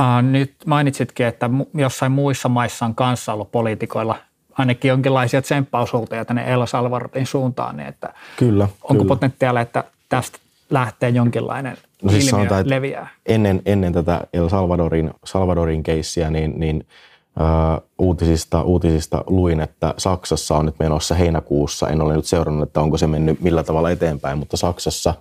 äh, 0.00 0.22
nyt 0.22 0.54
mainitsitkin, 0.66 1.26
että 1.26 1.50
jossain 1.74 2.12
muissa 2.12 2.48
maissa 2.48 2.86
on 2.86 2.94
kanssa 2.94 3.32
ollut 3.32 3.52
poliitikoilla 3.52 4.16
ainakin 4.58 4.88
jonkinlaisia 4.88 5.42
tsemppausulteja 5.42 6.24
tänne 6.24 6.52
El 6.52 6.66
Salvadorin 6.66 7.26
suuntaan, 7.26 7.76
niin 7.76 7.88
että 7.88 8.14
kyllä, 8.36 8.64
onko 8.64 8.94
kyllä. 8.94 9.08
potentiaalia, 9.08 9.62
että 9.62 9.84
tästä 10.08 10.38
lähtee 10.70 11.10
jonkinlainen 11.10 11.76
no 12.02 12.10
siis 12.10 12.30
sanotaan, 12.30 12.60
että 12.60 12.74
leviää? 12.74 13.08
Ennen, 13.26 13.62
ennen 13.66 13.92
tätä 13.92 14.20
El 14.32 14.48
Salvadorin, 14.48 15.10
Salvadorin 15.24 15.82
keissiä, 15.82 16.30
niin, 16.30 16.60
niin 16.60 16.86
Uh, 17.40 17.88
uutisista, 17.98 18.62
uutisista 18.62 19.24
luin, 19.26 19.60
että 19.60 19.94
Saksassa 19.98 20.56
on 20.56 20.66
nyt 20.66 20.74
menossa 20.78 21.14
heinäkuussa, 21.14 21.88
en 21.88 22.02
ole 22.02 22.16
nyt 22.16 22.24
seurannut, 22.24 22.68
että 22.68 22.80
onko 22.80 22.98
se 22.98 23.06
mennyt 23.06 23.40
millä 23.40 23.62
tavalla 23.62 23.90
eteenpäin, 23.90 24.38
mutta 24.38 24.56
Saksassa 24.56 25.14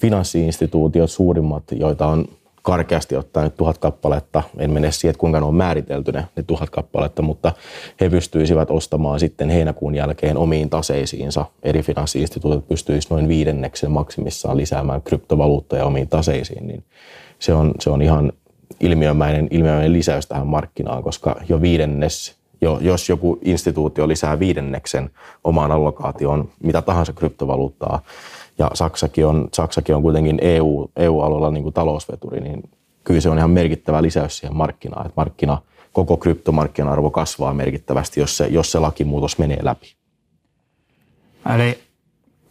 finanssiinstituutiot 0.00 1.10
suurimmat, 1.10 1.64
joita 1.72 2.06
on 2.06 2.28
karkeasti 2.66 3.16
ottaen 3.16 3.52
tuhat 3.52 3.78
kappaletta. 3.78 4.42
En 4.58 4.70
mene 4.70 4.92
siihen, 4.92 5.10
että 5.10 5.20
kuinka 5.20 5.40
ne 5.40 5.46
on 5.46 5.54
määritelty 5.54 6.12
ne, 6.12 6.26
ne 6.36 6.42
tuhat 6.42 6.70
kappaletta, 6.70 7.22
mutta 7.22 7.52
he 8.00 8.10
pystyisivät 8.10 8.70
ostamaan 8.70 9.20
sitten 9.20 9.50
heinäkuun 9.50 9.94
jälkeen 9.94 10.36
omiin 10.36 10.70
taseisiinsa. 10.70 11.46
Eri 11.62 11.82
finanssiinstituutit 11.82 12.68
pystyisivät 12.68 13.10
noin 13.10 13.28
viidenneksen 13.28 13.90
maksimissaan 13.90 14.56
lisäämään 14.56 15.02
kryptovaluuttoja 15.02 15.84
omiin 15.84 16.08
taseisiin. 16.08 16.66
Niin 16.66 16.84
se, 17.38 17.54
on, 17.54 17.74
se 17.80 17.90
on 17.90 18.02
ihan 18.02 18.32
ilmiömäinen, 18.80 19.48
ilmiömäinen 19.50 19.92
lisäys 19.92 20.26
tähän 20.26 20.46
markkinaan, 20.46 21.02
koska 21.02 21.36
jo 21.48 21.60
viidennes 21.60 22.36
jo, 22.60 22.78
jos 22.80 23.08
joku 23.08 23.38
instituutio 23.44 24.08
lisää 24.08 24.38
viidenneksen 24.38 25.10
omaan 25.44 25.72
allokaatioon 25.72 26.48
mitä 26.62 26.82
tahansa 26.82 27.12
kryptovaluuttaa, 27.12 28.02
ja 28.58 28.70
Saksakin 28.74 29.26
on, 29.26 29.48
Saksakin 29.54 29.94
on 29.94 30.02
kuitenkin 30.02 30.38
EU, 30.42 30.90
EU-alueella 30.96 31.50
niin 31.50 31.62
kuin 31.62 31.72
talousveturi, 31.72 32.40
niin 32.40 32.62
kyllä 33.04 33.20
se 33.20 33.28
on 33.28 33.38
ihan 33.38 33.50
merkittävä 33.50 34.02
lisäys 34.02 34.38
siihen 34.38 34.56
markkinaan. 34.56 35.06
Että 35.06 35.20
markkina, 35.20 35.58
koko 35.92 36.16
kryptomarkkinan-arvo 36.16 37.10
kasvaa 37.10 37.54
merkittävästi, 37.54 38.20
jos 38.20 38.36
se, 38.36 38.46
jos 38.46 38.72
se 38.72 38.78
lakimuutos 38.78 39.38
menee 39.38 39.58
läpi. 39.62 39.94
Eli 41.54 41.78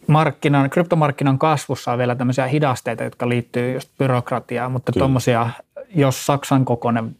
markkinan, 0.06 0.70
kryptomarkkinan 0.70 1.38
kasvussa 1.38 1.92
on 1.92 1.98
vielä 1.98 2.14
tämmöisiä 2.14 2.46
hidasteita, 2.46 3.04
jotka 3.04 3.28
liittyy 3.28 3.74
just 3.74 3.90
byrokratiaan, 3.98 4.72
mutta 4.72 4.92
tuommoisia, 4.92 5.50
jos 5.94 6.26
Saksan 6.26 6.64
kokoinen 6.64 7.16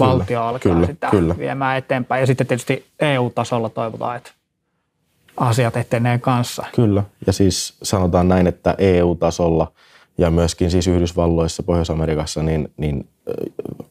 valtio 0.00 0.26
kyllä, 0.26 0.48
alkaa 0.48 0.72
kyllä, 0.72 0.86
sitä 0.86 1.08
kyllä. 1.10 1.38
viemään 1.38 1.78
eteenpäin. 1.78 2.20
Ja 2.20 2.26
sitten 2.26 2.46
tietysti 2.46 2.86
EU-tasolla 3.00 3.68
toivotaan, 3.68 4.16
että 4.16 4.30
asiat 5.36 5.76
etenee 5.76 6.18
kanssa. 6.18 6.64
Kyllä, 6.74 7.04
ja 7.26 7.32
siis 7.32 7.74
sanotaan 7.82 8.28
näin, 8.28 8.46
että 8.46 8.74
EU-tasolla 8.78 9.72
ja 10.18 10.30
myöskin 10.30 10.70
siis 10.70 10.86
Yhdysvalloissa, 10.86 11.62
Pohjois-Amerikassa, 11.62 12.42
niin, 12.42 12.72
niin 12.76 13.08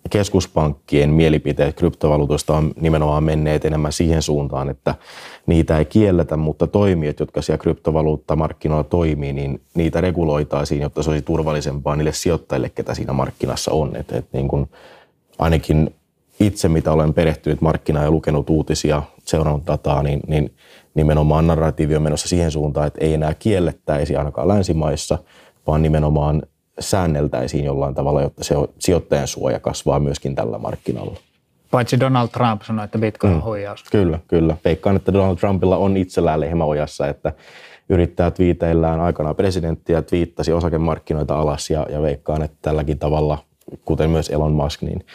keskuspankkien 0.10 1.10
mielipiteet 1.10 1.75
kryptovaluutoista 1.75 2.57
on 2.57 2.71
nimenomaan 2.81 3.24
menneet 3.24 3.65
enemmän 3.65 3.91
siihen 3.91 4.21
suuntaan, 4.21 4.69
että 4.69 4.95
niitä 5.45 5.77
ei 5.77 5.86
kielletä, 5.86 6.38
mutta 6.38 6.67
toimijat, 6.67 7.19
jotka 7.19 7.41
siellä 7.41 7.62
kryptovaluuttamarkkinoilla 7.62 8.83
toimii, 8.83 9.33
niin 9.33 9.62
niitä 9.74 10.01
reguloitaisiin, 10.01 10.81
jotta 10.81 11.03
se 11.03 11.10
olisi 11.10 11.25
turvallisempaa 11.25 11.95
niille 11.95 12.13
sijoittajille, 12.13 12.69
ketä 12.69 12.93
siinä 12.93 13.13
markkinassa 13.13 13.71
on. 13.71 13.95
Et, 13.95 14.12
et 14.12 14.25
niin 14.33 14.48
kun 14.48 14.67
ainakin 15.39 15.95
itse, 16.39 16.69
mitä 16.69 16.91
olen 16.91 17.13
perehtynyt 17.13 17.62
markkinaan 17.62 18.05
ja 18.05 18.12
lukenut 18.12 18.50
uutisia, 18.50 19.03
seurannut 19.25 19.67
dataa, 19.67 20.03
niin, 20.03 20.19
niin 20.27 20.53
nimenomaan 20.93 21.48
narratiivi 21.48 21.95
on 21.95 22.01
menossa 22.01 22.27
siihen 22.27 22.51
suuntaan, 22.51 22.88
että 22.88 23.05
ei 23.05 23.13
enää 23.13 23.33
kiellettäisi 23.33 24.15
ainakaan 24.15 24.48
länsimaissa, 24.48 25.17
vaan 25.67 25.81
nimenomaan 25.81 26.43
säänneltäisiin 26.79 27.65
jollain 27.65 27.95
tavalla, 27.95 28.21
jotta 28.21 28.43
se 28.43 28.55
sijoittajan 28.79 29.27
suoja 29.27 29.60
kasvaa 29.60 30.00
myöskin 30.00 30.36
tällä 30.36 30.57
markkinalla. 30.57 31.17
Paitsi 31.71 32.00
Donald 32.00 32.27
Trump 32.27 32.62
sanoi, 32.62 32.86
että 32.86 32.98
Bitcoin 32.98 33.33
on 33.33 33.39
mm. 33.39 33.45
huijaus. 33.45 33.83
Kyllä, 33.91 34.19
kyllä. 34.27 34.57
Veikkaan, 34.65 34.95
että 34.95 35.13
Donald 35.13 35.38
Trumpilla 35.38 35.77
on 35.77 35.98
itsellään 35.98 36.39
lehmäojassa, 36.39 37.07
että 37.07 37.33
yrittää 37.89 38.31
twiiteillään 38.31 39.00
aikanaan 39.00 39.36
presidenttiä, 39.36 40.01
twiittasi 40.01 40.53
osakemarkkinoita 40.53 41.39
alas 41.39 41.69
ja, 41.69 41.86
ja 41.89 42.01
veikkaan, 42.01 42.43
että 42.43 42.57
tälläkin 42.62 43.00
tavalla, 43.00 43.38
kuten 43.86 44.10
myös 44.10 44.29
Elon 44.29 44.51
Musk, 44.51 44.81
niin 44.81 45.05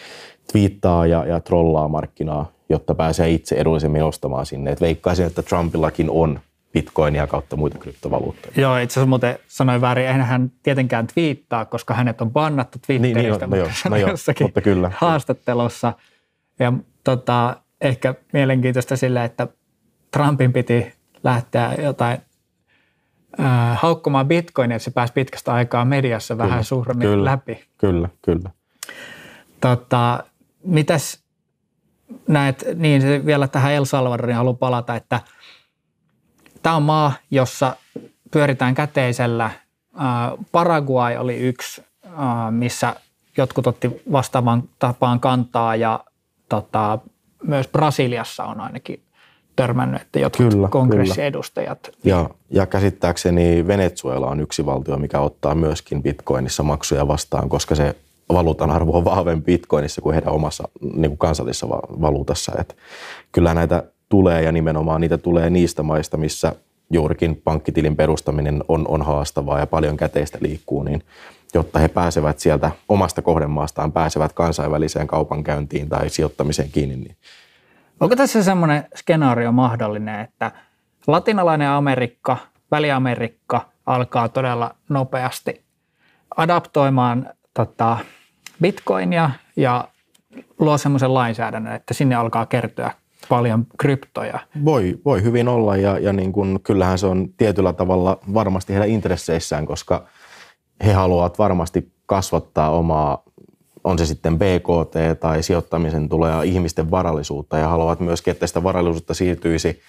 twiittaa 0.53 1.07
ja, 1.07 1.27
ja 1.27 1.41
trollaa 1.41 1.89
markkinaa, 1.89 2.53
jotta 2.69 2.95
pääsee 2.95 3.31
itse 3.31 3.55
edullisemmin 3.55 4.05
ostamaan 4.05 4.47
sinne. 4.47 4.71
Et 4.71 4.81
veikkaisin, 4.81 5.27
että 5.27 5.43
Trumpillakin 5.43 6.11
on 6.11 6.41
bitcoinia 6.73 7.27
kautta 7.27 7.57
muita 7.57 7.79
kryptovaluuttoja. 7.79 8.53
Joo, 8.57 8.77
itse 8.77 8.93
asiassa 8.93 9.09
muuten 9.09 9.39
sanoin 9.49 9.81
väärin. 9.81 10.07
Eihän 10.07 10.23
hän 10.23 10.53
tietenkään 10.63 11.07
twiittaa, 11.07 11.65
koska 11.65 11.95
hänet 11.95 12.21
on 12.21 12.31
bannattu 12.31 12.79
Twitteristä, 12.87 13.19
niin, 13.19 13.51
niin, 13.51 13.61
no, 13.63 13.69
mutta 13.69 13.89
no, 13.89 13.97
joo, 13.97 14.11
jossakin 14.11 14.45
mutta 14.45 14.61
kyllä. 14.61 14.91
haastattelussa. 14.97 15.93
Ja 16.59 16.73
tota, 17.05 17.57
ehkä 17.81 18.15
mielenkiintoista 18.33 18.97
sille, 18.97 19.25
että 19.25 19.49
Trumpin 20.11 20.53
piti 20.53 20.93
lähteä 21.25 21.75
jotain 21.83 22.19
äh, 23.41 23.79
haukkumaan 23.81 24.29
bitcoinia, 24.29 24.77
että 24.77 24.85
se 24.85 24.91
pääsi 24.91 25.13
pitkästä 25.13 25.53
aikaa 25.53 25.85
mediassa 25.85 26.35
kyllä, 26.35 26.49
vähän 26.49 26.65
suuremmin 26.65 27.09
kyllä, 27.09 27.31
läpi. 27.31 27.65
Kyllä, 27.79 28.09
kyllä. 28.23 28.51
Tota, 29.61 30.25
mitäs 30.65 31.26
näet, 32.29 32.65
niin 32.75 33.03
se 33.03 33.27
vielä 33.27 33.49
tähän 33.49 33.73
El 33.73 33.85
Salvadoriin 33.85 34.37
haluan 34.37 34.57
palata, 34.57 34.95
että 34.95 35.21
tämä 36.63 36.77
on 36.77 36.83
maa, 36.83 37.13
jossa 37.31 37.77
pyöritään 38.31 38.75
käteisellä. 38.75 39.51
Paraguay 40.53 41.17
oli 41.17 41.37
yksi, 41.37 41.85
missä 42.51 42.97
jotkut 43.37 43.67
otti 43.67 44.03
vastaavan 44.13 44.63
tapaan 44.79 45.21
kantaa 45.21 45.77
ja 45.77 46.05
tota, 46.49 46.99
myös 47.43 47.69
Brasiliassa 47.69 48.45
on 48.45 48.61
ainakin 48.61 49.03
törmännyt, 49.57 50.03
että 50.03 50.19
jotkut 50.19 50.53
kyllä, 50.53 50.69
kongressiedustajat. 50.69 51.79
Kyllä. 51.83 52.17
Ja, 52.17 52.31
ja 52.51 52.67
käsittääkseni 52.67 53.67
Venezuela 53.67 54.27
on 54.27 54.41
yksi 54.41 54.67
valtio, 54.67 54.97
mikä 54.97 55.21
ottaa 55.21 55.55
myöskin 55.55 56.03
bitcoinissa 56.03 56.63
maksuja 56.63 57.09
vastaan, 57.09 57.49
koska 57.49 57.75
se 57.75 57.97
valuutan 58.33 58.71
arvo 58.71 58.99
on 58.99 59.05
vahvempi 59.05 59.53
bitcoinissa 59.53 60.01
kuin 60.01 60.15
heidän 60.15 60.33
omassa 60.33 60.69
niin 60.81 61.11
kuin 61.11 61.19
kansallisessa 61.19 61.69
valuutassa. 62.01 62.53
Että 62.59 62.75
kyllä 63.33 63.55
näitä 63.55 63.83
tulee 64.09 64.43
ja 64.43 64.53
nimenomaan 64.53 65.01
niitä 65.01 65.19
tulee 65.19 65.51
niistä 65.51 65.83
maista, 65.83 66.17
missä 66.17 66.53
juurikin 66.91 67.41
pankkitilin 67.45 67.97
perustaminen 67.97 68.65
on, 68.69 68.85
on 68.89 69.03
haastavaa 69.03 69.59
ja 69.59 69.67
paljon 69.67 69.97
käteistä 69.97 70.39
liikkuu, 70.41 70.83
niin 70.83 71.03
jotta 71.55 71.79
he 71.79 71.89
pääsevät 71.89 72.39
sieltä 72.39 72.71
omasta 72.89 73.23
kohdemaastaan, 73.23 73.93
pääsevät 73.93 74.33
kansainväliseen 74.33 75.07
kaupankäyntiin 75.07 75.89
tai 75.89 76.11
sijoittamiseen 76.11 76.71
kiinni. 76.71 76.97
Niin. 76.97 77.17
Onko 78.01 78.17
tässä 78.17 78.43
semmoinen 78.43 78.85
skenaario 78.95 79.53
mahdollinen, 79.53 80.21
että 80.21 80.53
latinalainen 81.07 81.69
Amerikka, 81.69 82.37
Väli-Amerikka 82.71 83.61
alkaa 83.87 84.29
todella 84.29 84.75
nopeasti 84.89 85.65
adaptoimaan 86.37 87.31
tota, 87.55 87.99
bitcoinia 88.63 89.31
ja 89.57 89.89
luo 90.59 90.79
semmoisen 90.79 91.15
lainsäädännön, 91.15 91.75
että 91.75 91.95
sinne 91.95 92.15
alkaa 92.15 92.47
kertyä 92.47 92.91
paljon 93.29 93.67
kryptoja. 93.79 94.39
Voi, 94.65 94.99
voi 95.05 95.23
hyvin 95.23 95.49
olla 95.49 95.77
ja, 95.77 95.99
ja 95.99 96.13
niin 96.13 96.33
kuin, 96.33 96.61
kyllähän 96.63 96.99
se 96.99 97.07
on 97.07 97.29
tietyllä 97.37 97.73
tavalla 97.73 98.19
varmasti 98.35 98.73
heidän 98.73 98.89
intresseissään, 98.89 99.67
koska 99.67 100.07
he 100.85 100.93
haluavat 100.93 101.39
varmasti 101.39 101.93
kasvattaa 102.07 102.71
omaa, 102.71 103.23
on 103.85 103.99
se 103.99 104.07
sitten 104.07 104.39
BKT 104.39 105.21
tai 105.21 105.43
sijoittamisen 105.43 106.09
tulee 106.09 106.45
ihmisten 106.45 106.91
varallisuutta 106.91 107.59
ja 107.59 107.69
haluavat 107.69 108.01
myös, 108.01 108.23
että 108.27 108.47
sitä 108.47 108.63
varallisuutta 108.63 109.15
siirtyisi 109.15 109.81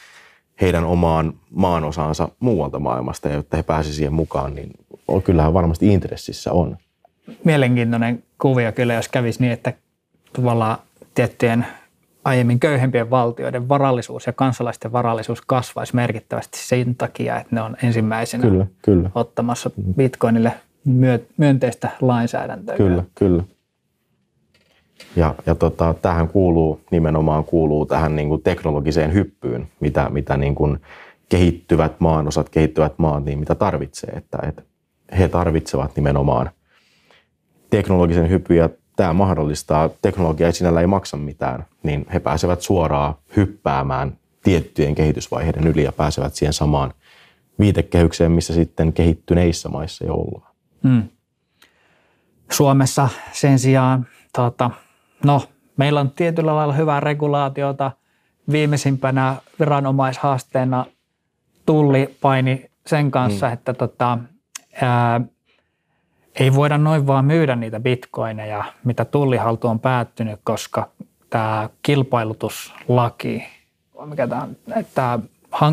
heidän 0.62 0.86
omaan 0.86 1.34
maanosaansa 1.52 2.30
muualta 2.40 2.80
maailmasta 2.80 3.28
ja 3.28 3.36
jotta 3.36 3.58
he 3.58 3.64
pääsisivät 3.64 3.96
siihen 3.96 4.14
mukaan, 4.14 4.56
niin 4.56 4.72
kyllähän 5.24 5.54
varmasti 5.54 5.94
intressissä 5.94 6.52
on 6.52 6.78
mielenkiintoinen 7.44 8.24
kuvio 8.42 8.72
kyllä, 8.72 8.94
jos 8.94 9.10
kävisi 9.10 9.42
niin, 9.42 9.54
että 9.54 9.74
tavallaan 10.34 10.78
tiettyjen 11.16 11.66
aiemmin 12.26 12.60
köyhempien 12.60 13.10
valtioiden 13.10 13.70
varallisuus 13.70 14.28
ja 14.28 14.34
kansalaisten 14.34 14.92
varallisuus 14.92 15.42
kasvaisi 15.42 15.96
merkittävästi 15.96 16.58
sen 16.58 16.96
takia, 16.96 17.40
että 17.40 17.56
ne 17.56 17.62
on 17.62 17.78
ensimmäisenä 17.84 18.42
kyllä, 18.42 18.68
kyllä. 18.82 19.12
ottamassa 19.16 19.72
bitcoinille 19.98 20.54
myönteistä 21.38 21.90
lainsäädäntöä. 22.02 22.78
Kyllä, 22.78 23.04
kyllä. 23.16 23.44
Ja, 25.16 25.36
ja 25.46 25.56
tota, 25.56 25.96
tähän 26.02 26.28
kuuluu, 26.28 26.82
nimenomaan 26.92 27.44
kuuluu 27.44 27.86
tähän 27.86 28.16
niin 28.16 28.30
kuin 28.30 28.42
teknologiseen 28.42 29.14
hyppyyn, 29.14 29.68
mitä, 29.80 30.10
mitä 30.10 30.38
niin 30.38 30.56
kuin 30.56 30.80
kehittyvät 31.30 32.00
maanosat, 32.00 32.50
kehittyvät 32.50 32.94
maat, 32.98 33.26
niin 33.26 33.40
mitä 33.40 33.56
tarvitsee. 33.56 34.10
Että, 34.10 34.38
että 34.48 34.62
he 35.20 35.28
tarvitsevat 35.28 35.96
nimenomaan 35.96 36.50
teknologisen 37.70 38.30
hypyn 38.30 38.58
ja 38.58 38.70
tämä 38.96 39.14
mahdollistaa, 39.14 39.90
teknologia 40.02 40.48
ei 40.48 40.54
sinällä 40.54 40.82
ei 40.82 40.88
maksa 40.88 41.18
mitään, 41.18 41.66
niin 41.84 42.06
he 42.14 42.20
pääsevät 42.20 42.62
suoraan 42.62 43.16
hyppäämään 43.36 44.18
tiettyjen 44.44 44.96
kehitysvaiheiden 44.96 45.68
yli 45.68 45.84
ja 45.84 45.92
pääsevät 45.92 46.36
siihen 46.36 46.54
samaan 46.54 46.94
viitekehykseen, 47.60 48.32
missä 48.32 48.54
sitten 48.54 48.94
kehittyneissä 48.94 49.70
maissa 49.70 50.06
jo 50.06 50.14
ollaan. 50.14 50.54
Hmm. 50.84 51.04
Suomessa 52.52 53.10
sen 53.32 53.60
sijaan, 53.60 54.08
tota, 54.36 54.72
no, 55.26 55.42
meillä 55.78 56.00
on 56.00 56.12
tietyllä 56.12 56.56
lailla 56.56 56.74
hyvää 56.74 57.00
regulaatiota. 57.00 57.92
Viimeisimpänä 58.52 59.36
viranomaishaasteena 59.60 60.86
tulli 61.66 62.18
paini 62.22 62.66
sen 62.86 63.12
kanssa, 63.12 63.48
hmm. 63.48 63.54
että 63.54 63.74
tota, 63.74 64.18
ää, 64.82 65.22
ei 66.40 66.56
voida 66.56 66.78
noin 66.78 67.08
vaan 67.08 67.26
myydä 67.26 67.56
niitä 67.56 67.80
bitcoineja, 67.80 68.64
mitä 68.84 69.06
tullihaltu 69.06 69.68
on 69.68 69.80
päättynyt, 69.80 70.40
koska 70.44 70.90
tämä 71.30 71.70
kilpailutuslaki, 71.82 73.44
mikä 74.06 74.28
tämä, 74.28 74.48
tämä 74.94 75.20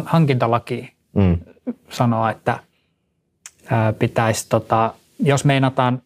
hankintalaki 0.04 0.92
mm. 1.14 1.38
sanoo, 1.90 2.28
että 2.28 2.58
pitäisi, 3.98 4.48
tota, 4.48 4.94
jos 5.18 5.44
meinataan 5.44 6.02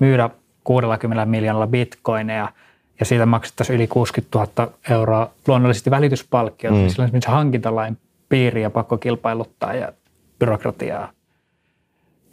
myydä 0.00 0.30
60 0.64 1.26
miljoonalla 1.26 1.66
bitcoineja 1.66 2.52
ja 3.00 3.06
siitä 3.06 3.26
maksettaisiin 3.26 3.76
yli 3.76 3.86
60 3.86 4.38
000 4.38 4.72
euroa 4.90 5.30
luonnollisesti 5.46 5.90
välityspalkkiota, 5.90 6.74
mm. 6.74 6.80
niin 6.80 6.90
silloin 6.90 7.06
esimerkiksi 7.06 7.30
hankintalain 7.30 7.98
piiriä 8.28 8.70
pakko 8.70 8.98
kilpailuttaa 8.98 9.74
ja 9.74 9.92
byrokratiaa. 10.38 11.12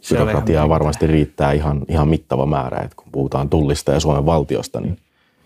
Byrokratiaa 0.08 0.68
varmasti 0.68 1.06
riittää 1.06 1.52
ihan, 1.52 1.82
ihan 1.88 2.08
mittava 2.08 2.46
määrä, 2.46 2.82
että 2.82 2.96
kun 2.96 3.12
puhutaan 3.12 3.48
tullista 3.48 3.92
ja 3.92 4.00
Suomen 4.00 4.26
valtiosta. 4.26 4.80
Niin... 4.80 4.98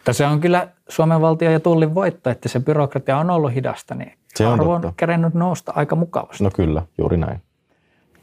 Tässä 0.05 0.29
on 0.29 0.41
kyllä 0.41 0.69
Suomen 0.89 1.21
valtio 1.21 1.51
ja 1.51 1.61
tullin 1.61 1.95
voitto, 1.95 2.31
että 2.31 2.49
se 2.49 2.61
byrokratia 2.61 3.19
on 3.19 3.31
ollut 3.31 3.55
hidasta, 3.55 3.95
niin 3.95 4.13
se 4.35 4.47
on 4.47 4.53
arvo 4.53 4.73
on 4.73 4.93
kerennyt 4.97 5.35
nousta 5.35 5.73
aika 5.77 5.97
mukavasti. 5.97 6.45
No 6.45 6.51
kyllä, 6.51 6.83
juuri 6.99 7.17
näin. 7.17 7.43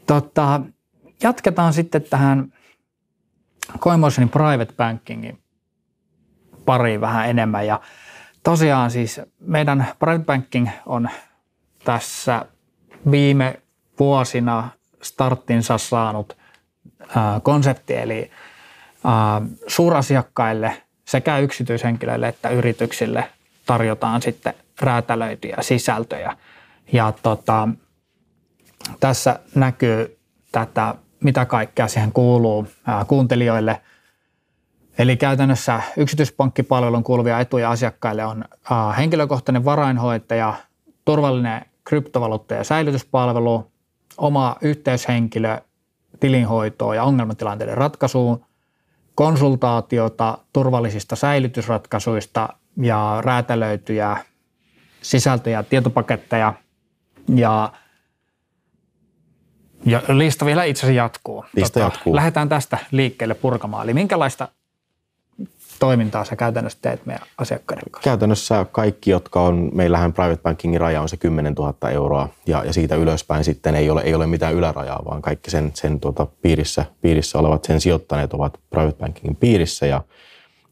Tota, 0.06 0.60
jatketaan 1.22 1.72
sitten 1.72 2.02
tähän 2.02 2.52
Coinmotionin 3.78 4.28
private 4.28 4.72
bankingin 4.76 5.38
pariin 6.64 7.00
vähän 7.00 7.28
enemmän. 7.28 7.66
Ja 7.66 7.80
tosiaan 8.44 8.90
siis 8.90 9.20
meidän 9.40 9.86
private 9.98 10.24
banking 10.24 10.68
on 10.86 11.08
tässä 11.84 12.44
viime 13.10 13.60
vuosina 13.98 14.68
starttinsa 15.02 15.78
saanut 15.78 16.36
ää, 17.16 17.40
konsepti, 17.40 17.96
eli 17.96 18.30
ää, 19.04 19.42
suurasiakkaille 19.66 20.82
sekä 21.04 21.38
yksityishenkilöille 21.38 22.28
että 22.28 22.48
yrityksille 22.48 23.30
tarjotaan 23.66 24.22
sitten 24.22 24.54
räätälöityjä 24.80 25.56
sisältöjä. 25.60 26.36
Ja 26.92 27.12
tota, 27.22 27.68
tässä 29.00 29.40
näkyy 29.54 30.18
tätä, 30.52 30.94
mitä 31.20 31.44
kaikkea 31.44 31.88
siihen 31.88 32.12
kuuluu 32.12 32.66
ää, 32.86 33.04
kuuntelijoille. 33.04 33.80
Eli 34.98 35.16
käytännössä 35.16 35.82
yksityispankkipalvelun 35.96 37.04
kuuluvia 37.04 37.40
etuja 37.40 37.70
asiakkaille 37.70 38.24
on 38.24 38.44
ää, 38.70 38.92
henkilökohtainen 38.92 39.64
varainhoitaja, 39.64 40.54
turvallinen 41.04 41.64
kryptovaluutta- 41.84 42.54
ja 42.54 42.64
säilytyspalvelu, 42.64 43.69
oma 44.20 44.56
yhteyshenkilö 44.60 45.58
tilinhoitoa 46.20 46.94
ja 46.94 47.04
ongelmatilanteiden 47.04 47.76
ratkaisuun, 47.76 48.44
konsultaatiota 49.14 50.38
turvallisista 50.52 51.16
säilytysratkaisuista 51.16 52.48
ja 52.82 53.18
räätälöityjä 53.24 54.16
sisältöjä 55.02 55.58
ja 55.58 55.62
tietopaketteja 55.62 56.54
ja 57.34 57.72
ja 59.86 60.02
lista 60.08 60.44
vielä 60.44 60.64
itse 60.64 60.80
asiassa 60.80 61.02
jatkuu. 61.02 61.44
Lista 61.56 61.80
tota, 61.80 61.84
jatkuu. 61.94 62.16
Lähdetään 62.16 62.48
tästä 62.48 62.78
liikkeelle 62.90 63.34
purkamaan. 63.34 63.84
Eli 63.84 63.94
minkälaista 63.94 64.48
toimintaa 65.80 66.24
sä 66.24 66.36
käytännössä 66.36 66.78
teet 66.82 67.06
meidän 67.06 67.26
asiakkaiden 67.38 67.90
kanssa? 67.90 68.10
Käytännössä 68.10 68.66
kaikki, 68.72 69.10
jotka 69.10 69.42
on, 69.42 69.70
meillähän 69.74 70.12
private 70.12 70.42
bankingin 70.42 70.80
raja 70.80 71.00
on 71.00 71.08
se 71.08 71.16
10 71.16 71.54
000 71.54 71.90
euroa 71.90 72.28
ja, 72.46 72.64
ja 72.64 72.72
siitä 72.72 72.94
ylöspäin 72.94 73.44
sitten 73.44 73.74
ei 73.74 73.90
ole, 73.90 74.02
ei 74.02 74.14
ole 74.14 74.26
mitään 74.26 74.54
ylärajaa, 74.54 75.02
vaan 75.04 75.22
kaikki 75.22 75.50
sen, 75.50 75.70
sen 75.74 76.00
tuota, 76.00 76.26
piirissä, 76.42 76.84
piirissä 77.00 77.38
olevat 77.38 77.64
sen 77.64 77.80
sijoittaneet 77.80 78.34
ovat 78.34 78.58
private 78.70 78.98
bankingin 78.98 79.36
piirissä 79.36 79.86
ja, 79.86 80.02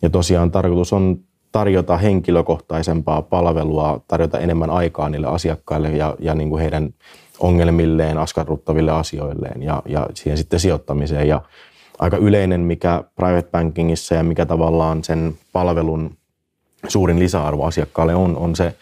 ja 0.02 0.10
tosiaan 0.10 0.50
tarkoitus 0.50 0.92
on 0.92 1.18
tarjota 1.52 1.96
henkilökohtaisempaa 1.96 3.22
palvelua, 3.22 4.00
tarjota 4.08 4.38
enemmän 4.38 4.70
aikaa 4.70 5.08
niille 5.08 5.26
asiakkaille 5.26 5.88
ja, 5.88 6.16
ja 6.18 6.34
niin 6.34 6.48
kuin 6.48 6.60
heidän 6.60 6.94
ongelmilleen, 7.40 8.18
askarruttaville 8.18 8.92
asioilleen 8.92 9.62
ja, 9.62 9.82
ja 9.86 10.06
siihen 10.14 10.38
sitten 10.38 10.60
sijoittamiseen. 10.60 11.28
Ja 11.28 11.42
aika 11.99 12.17
yleinen, 12.17 12.61
mikä 12.61 13.05
private 13.17 13.49
bankingissa 13.50 14.14
ja 14.14 14.23
mikä 14.23 14.47
tavallaan 14.47 15.05
sen 15.05 15.35
palvelun 15.52 16.17
suurin 16.88 17.19
lisäarvo 17.19 17.64
asiakkaalle 17.64 18.14
on, 18.14 18.37
on 18.37 18.57
se 18.57 18.75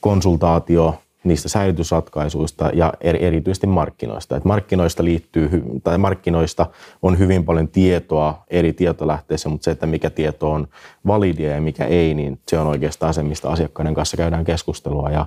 konsultaatio 0.00 0.94
niistä 1.24 1.48
säilytysratkaisuista 1.48 2.70
ja 2.74 2.92
erityisesti 3.00 3.66
markkinoista. 3.66 4.36
Et 4.36 4.44
markkinoista 4.44 5.04
liittyy, 5.04 5.62
tai 5.84 5.98
markkinoista 5.98 6.66
on 7.02 7.18
hyvin 7.18 7.44
paljon 7.44 7.68
tietoa 7.68 8.44
eri 8.50 8.72
tietolähteissä, 8.72 9.48
mutta 9.48 9.64
se, 9.64 9.70
että 9.70 9.86
mikä 9.86 10.10
tieto 10.10 10.52
on 10.52 10.68
validia 11.06 11.54
ja 11.54 11.60
mikä 11.60 11.84
ei, 11.84 12.14
niin 12.14 12.40
se 12.48 12.58
on 12.58 12.66
oikeastaan 12.66 13.14
se, 13.14 13.22
mistä 13.22 13.48
asiakkaiden 13.48 13.94
kanssa 13.94 14.16
käydään 14.16 14.44
keskustelua. 14.44 15.10
Ja, 15.10 15.26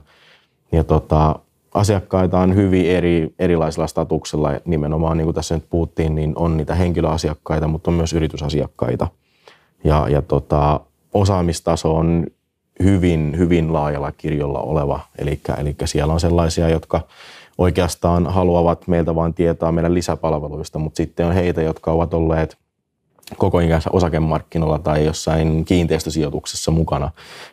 ja 0.71 0.83
tota, 0.83 1.39
asiakkaita 1.73 2.39
on 2.39 2.55
hyvin 2.55 2.85
eri, 2.85 3.33
erilaisilla 3.39 3.87
statuksella. 3.87 4.51
Nimenomaan, 4.65 5.17
niin 5.17 5.25
kuin 5.25 5.35
tässä 5.35 5.55
nyt 5.55 5.69
puhuttiin, 5.69 6.15
niin 6.15 6.33
on 6.35 6.57
niitä 6.57 6.75
henkilöasiakkaita, 6.75 7.67
mutta 7.67 7.91
on 7.91 7.95
myös 7.95 8.13
yritysasiakkaita. 8.13 9.07
Ja, 9.83 10.07
ja 10.09 10.21
tota, 10.21 10.79
osaamistaso 11.13 11.95
on 11.95 12.27
hyvin, 12.83 13.33
hyvin 13.37 13.73
laajalla 13.73 14.11
kirjolla 14.11 14.59
oleva. 14.59 14.99
Eli, 15.17 15.39
siellä 15.85 16.13
on 16.13 16.19
sellaisia, 16.19 16.69
jotka 16.69 17.01
oikeastaan 17.57 18.27
haluavat 18.27 18.87
meiltä 18.87 19.15
vain 19.15 19.33
tietää 19.33 19.71
meidän 19.71 19.93
lisäpalveluista, 19.93 20.79
mutta 20.79 20.97
sitten 20.97 21.25
on 21.25 21.33
heitä, 21.33 21.61
jotka 21.61 21.91
ovat 21.91 22.13
olleet 22.13 22.57
koko 23.37 23.59
ikänsä 23.59 23.89
osakemarkkinoilla 23.93 24.79
tai 24.79 25.05
jossain 25.05 25.65
kiinteistösijoituksessa 25.65 26.71
mukana, 26.71 27.11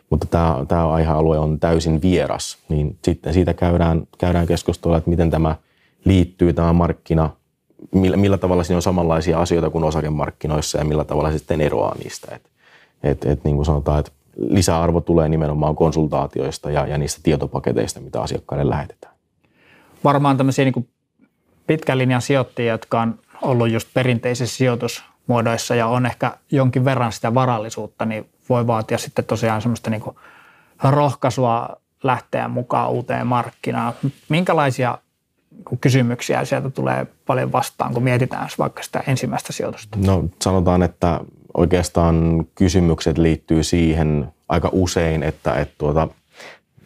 mutta 0.09 0.27
tämä, 0.67 0.89
aihealue 0.91 1.39
on 1.39 1.59
täysin 1.59 2.01
vieras, 2.01 2.57
niin 2.69 2.97
sitten 3.03 3.33
siitä 3.33 3.53
käydään, 3.53 4.07
käydään 4.17 4.47
keskustelua, 4.47 4.97
että 4.97 5.09
miten 5.09 5.31
tämä 5.31 5.55
liittyy 6.05 6.53
tämä 6.53 6.73
markkina, 6.73 7.29
millä, 7.91 8.17
millä 8.17 8.37
tavalla 8.37 8.63
siinä 8.63 8.77
on 8.77 8.81
samanlaisia 8.81 9.39
asioita 9.41 9.69
kuin 9.69 9.83
osakemarkkinoissa 9.83 10.77
ja 10.77 10.85
millä 10.85 11.03
tavalla 11.03 11.31
sitten 11.31 11.61
eroaa 11.61 11.95
niistä. 12.03 12.35
Et, 12.35 12.49
et, 13.03 13.25
et 13.25 13.43
niin 13.43 13.55
kuin 13.55 13.65
sanotaan, 13.65 13.99
että 13.99 14.11
lisäarvo 14.37 15.01
tulee 15.01 15.29
nimenomaan 15.29 15.75
konsultaatioista 15.75 16.71
ja, 16.71 16.87
ja 16.87 16.97
niistä 16.97 17.19
tietopaketeista, 17.23 17.99
mitä 17.99 18.21
asiakkaille 18.21 18.69
lähetetään. 18.69 19.13
Varmaan 20.03 20.37
tämmöisiä 20.37 20.65
niin 20.65 20.89
pitkän 21.67 21.97
linjan 21.97 22.21
sijoittajia, 22.21 22.73
jotka 22.73 23.01
on 23.01 23.19
ollut 23.41 23.71
just 23.71 23.87
perinteisessä 23.93 24.57
sijoitus 24.57 25.03
muodoissa 25.29 25.75
ja 25.75 25.87
on 25.87 26.05
ehkä 26.05 26.37
jonkin 26.51 26.85
verran 26.85 27.11
sitä 27.11 27.33
varallisuutta, 27.33 28.05
niin 28.05 28.29
voi 28.49 28.67
vaatia 28.67 28.97
sitten 28.97 29.25
tosiaan 29.25 29.61
semmoista 29.61 29.89
niin 29.89 30.03
rohkaisua 30.83 31.69
lähteä 32.03 32.47
mukaan 32.47 32.89
uuteen 32.89 33.27
markkinaan. 33.27 33.93
Minkälaisia 34.29 34.97
kysymyksiä 35.81 36.45
sieltä 36.45 36.69
tulee 36.69 37.07
paljon 37.25 37.51
vastaan, 37.51 37.93
kun 37.93 38.03
mietitään 38.03 38.49
vaikka 38.57 38.83
sitä 38.83 39.03
ensimmäistä 39.07 39.53
sijoitusta? 39.53 39.97
No 40.05 40.23
sanotaan, 40.41 40.83
että 40.83 41.19
oikeastaan 41.57 42.45
kysymykset 42.55 43.17
liittyy 43.17 43.63
siihen 43.63 44.33
aika 44.49 44.69
usein, 44.71 45.23
että, 45.23 45.53
että 45.53 45.75
tuota, 45.77 46.07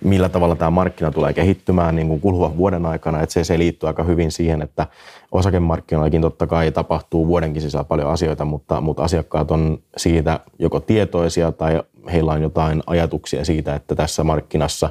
millä 0.03 0.29
tavalla 0.29 0.55
tämä 0.55 0.71
markkina 0.71 1.11
tulee 1.11 1.33
kehittymään 1.33 1.95
niin 1.95 2.07
kuin 2.07 2.21
kuluvan 2.21 2.57
vuoden 2.57 2.85
aikana. 2.85 3.21
Että 3.21 3.33
se, 3.33 3.43
se 3.43 3.57
liittyy 3.57 3.87
aika 3.87 4.03
hyvin 4.03 4.31
siihen, 4.31 4.61
että 4.61 4.87
osakemarkkinoillakin 5.31 6.21
totta 6.21 6.47
kai 6.47 6.71
tapahtuu 6.71 7.27
vuodenkin 7.27 7.61
sisällä 7.61 7.83
paljon 7.83 8.09
asioita, 8.09 8.45
mutta, 8.45 8.81
mutta 8.81 9.03
asiakkaat 9.03 9.51
on 9.51 9.77
siitä 9.97 10.39
joko 10.59 10.79
tietoisia 10.79 11.51
tai 11.51 11.83
heillä 12.11 12.31
on 12.31 12.41
jotain 12.41 12.83
ajatuksia 12.87 13.45
siitä, 13.45 13.75
että 13.75 13.95
tässä 13.95 14.23
markkinassa 14.23 14.89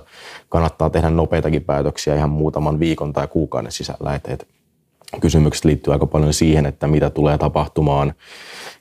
kannattaa 0.49 0.91
tehdä 0.91 1.11
nopeitakin 1.11 1.65
päätöksiä 1.65 2.15
ihan 2.15 2.31
muutaman 2.31 2.81
viikon 2.81 3.13
tai 3.13 3.29
kuukauden 3.29 3.73
sisällä. 3.73 4.15
Et, 4.15 4.29
et 4.29 4.47
kysymykset 5.21 5.65
liittyy 5.65 5.93
aika 5.93 6.07
paljon 6.07 6.33
siihen, 6.33 6.67
että 6.67 6.87
mitä 6.87 7.11
tulee 7.11 7.39
tapahtumaan 7.39 8.15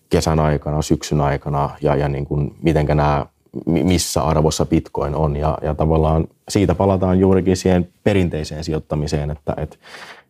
kesän 0.10 0.39
aikana, 0.39 0.82
syksyn 0.82 1.22
aikana 1.22 1.70
ja, 1.82 1.96
ja 1.96 2.10
niin 2.10 2.26
kuin, 2.26 2.56
mitenkä 2.62 2.96
nämä 2.96 3.26
missä 3.66 4.22
arvossa 4.22 4.66
bitcoin 4.66 5.16
on. 5.16 5.36
Ja, 5.36 5.58
ja 5.62 5.76
tavallaan 5.76 6.28
siitä 6.50 6.76
palataan 6.76 7.20
juurikin 7.20 7.58
siihen 7.58 7.90
perinteiseen 8.04 8.64
sijoittamiseen, 8.64 9.32
että, 9.32 9.54
että 9.58 9.78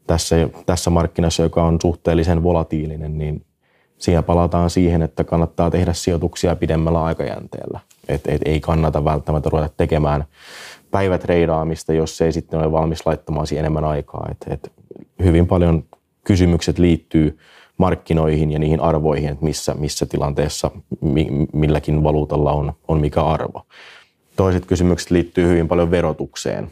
tässä, 0.07 0.35
tässä 0.65 0.89
markkinassa, 0.89 1.43
joka 1.43 1.63
on 1.63 1.77
suhteellisen 1.81 2.43
volatiilinen, 2.43 3.17
niin 3.17 3.45
siinä 3.97 4.23
palataan 4.23 4.69
siihen, 4.69 5.01
että 5.01 5.23
kannattaa 5.23 5.71
tehdä 5.71 5.93
sijoituksia 5.93 6.55
pidemmällä 6.55 7.03
aikajänteellä. 7.03 7.79
Et, 8.07 8.21
et 8.27 8.41
ei 8.45 8.59
kannata 8.59 9.05
välttämättä 9.05 9.49
ruveta 9.49 9.73
tekemään 9.77 10.25
päivätreidaamista, 10.91 11.93
jos 11.93 12.21
ei 12.21 12.31
sitten 12.31 12.59
ole 12.59 12.71
valmis 12.71 13.05
laittamaan 13.05 13.47
siihen 13.47 13.65
enemmän 13.65 13.85
aikaa. 13.85 14.27
Et, 14.31 14.37
et 14.53 14.71
hyvin 15.23 15.47
paljon 15.47 15.83
kysymykset 16.23 16.79
liittyy 16.79 17.37
markkinoihin 17.81 18.51
ja 18.51 18.59
niihin 18.59 18.79
arvoihin, 18.79 19.29
että 19.29 19.45
missä, 19.45 19.73
missä 19.73 20.05
tilanteessa 20.05 20.71
milläkin 21.53 22.03
valuutalla 22.03 22.51
on, 22.51 22.73
on 22.87 23.01
mikä 23.01 23.21
arvo. 23.23 23.65
Toiset 24.35 24.65
kysymykset 24.65 25.11
liittyy 25.11 25.47
hyvin 25.47 25.67
paljon 25.67 25.91
verotukseen. 25.91 26.71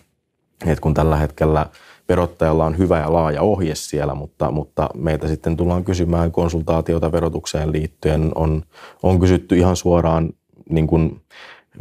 Et 0.66 0.80
kun 0.80 0.94
tällä 0.94 1.18
hetkellä 1.18 1.66
verottajalla 2.10 2.66
on 2.66 2.78
hyvä 2.78 3.00
ja 3.00 3.14
laaja 3.14 3.42
ohje 3.42 3.76
siellä, 3.76 4.16
mutta, 4.16 4.52
mutta 4.52 4.90
meitä 4.94 5.28
sitten 5.28 5.58
tullaan 5.58 5.84
kysymään 5.84 6.32
konsultaatiota 6.32 7.12
verotukseen 7.12 7.72
liittyen. 7.72 8.32
On, 8.36 8.64
on 9.04 9.20
kysytty 9.20 9.58
ihan 9.58 9.76
suoraan 9.76 10.30
niin 10.70 10.88
kuin 10.88 11.22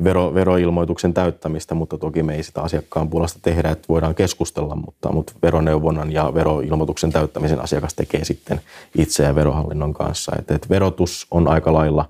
vero, 0.05 0.35
veroilmoituksen 0.35 1.15
täyttämistä, 1.15 1.75
mutta 1.75 1.99
toki 1.99 2.23
me 2.23 2.35
ei 2.35 2.43
sitä 2.43 2.63
asiakkaan 2.63 3.11
puolesta 3.11 3.39
tehdä, 3.43 3.71
että 3.71 3.89
voidaan 3.89 4.15
keskustella, 4.15 4.77
mutta, 4.77 5.13
mutta 5.13 5.33
veroneuvonnan 5.43 6.13
ja 6.13 6.35
veroilmoituksen 6.35 7.13
täyttämisen 7.13 7.61
asiakas 7.61 7.95
tekee 7.95 8.25
sitten 8.25 8.61
itse 8.99 9.23
ja 9.23 9.35
verohallinnon 9.35 9.95
kanssa. 9.95 10.33
Et, 10.39 10.51
et 10.51 10.69
verotus 10.71 11.27
on 11.31 11.49
aika 11.49 11.73
lailla 11.73 12.09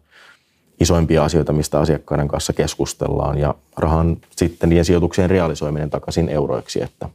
isoimpia 0.80 1.24
asioita, 1.24 1.52
mistä 1.52 1.80
asiakkaiden 1.80 2.28
kanssa 2.28 2.52
keskustellaan 2.52 3.38
ja 3.38 3.54
rahan 3.76 4.16
sitten 4.36 4.68
niiden 4.68 4.84
sijoituksien 4.84 5.30
realisoiminen 5.30 5.90
takaisin 5.90 6.28
euroiksi, 6.28 6.82
että 6.82 7.08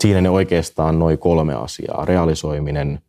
siinä 0.00 0.20
ne 0.20 0.30
oikeastaan 0.30 0.98
noin 0.98 1.18
kolme 1.18 1.54
asiaa, 1.54 2.04
realisoiminen, 2.04 3.00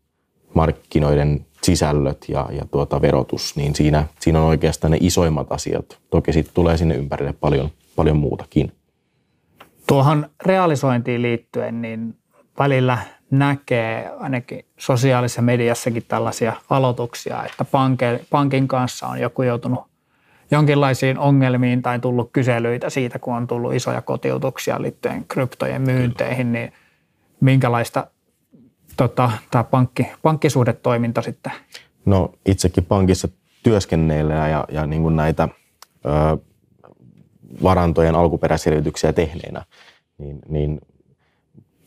markkinoiden 0.54 1.46
sisällöt 1.64 2.26
ja, 2.28 2.50
ja 2.52 2.66
tuota 2.72 3.02
verotus, 3.02 3.56
niin 3.56 3.76
siinä, 3.76 4.06
siinä 4.20 4.42
on 4.42 4.48
oikeastaan 4.48 4.92
ne 4.92 4.98
isoimmat 5.02 5.52
asiat. 5.52 6.00
Toki 6.10 6.34
sitten 6.34 6.54
tulee 6.54 6.78
sinne 6.78 6.96
ympärille 6.96 7.34
paljon, 7.34 7.70
paljon 7.96 8.18
muutakin. 8.18 8.72
Tuohon 9.88 10.30
realisointiin 10.46 11.22
liittyen, 11.22 11.82
niin 11.82 12.16
välillä 12.60 12.98
näkee 13.32 14.12
ainakin 14.20 14.66
sosiaalisessa 14.78 15.42
mediassakin 15.42 16.06
tällaisia 16.08 16.54
aloituksia, 16.70 17.44
että 17.46 17.66
panke, 17.66 18.20
pankin 18.30 18.68
kanssa 18.68 19.08
on 19.08 19.20
joku 19.20 19.44
joutunut 19.44 19.94
jonkinlaisiin 20.52 21.18
ongelmiin 21.18 21.82
tai 21.82 22.00
tullut 22.00 22.30
kyselyitä 22.34 22.90
siitä, 22.90 23.20
kun 23.20 23.36
on 23.36 23.48
tullut 23.48 23.74
isoja 23.74 24.02
kotiutuksia 24.02 24.82
liittyen 24.82 25.26
kryptojen 25.28 25.82
myynteihin, 25.82 26.52
niin 26.52 26.74
minkälaista 27.40 28.08
tota, 28.98 29.32
tämä 29.52 29.64
pankki, 29.64 30.08
pankkisuhdetoiminta 30.22 31.22
sitten? 31.22 31.52
No 32.06 32.34
itsekin 32.46 32.86
pankissa 32.86 33.28
työskennellä 33.64 34.48
ja, 34.48 34.66
ja 34.72 34.88
niin 34.88 35.02
kuin 35.02 35.16
näitä 35.16 35.50
ö, 36.06 36.38
varantojen 37.64 38.16
alkuperäselvityksiä 38.16 39.14
tehneenä, 39.14 39.66
niin, 40.18 40.40
niin 40.50 40.82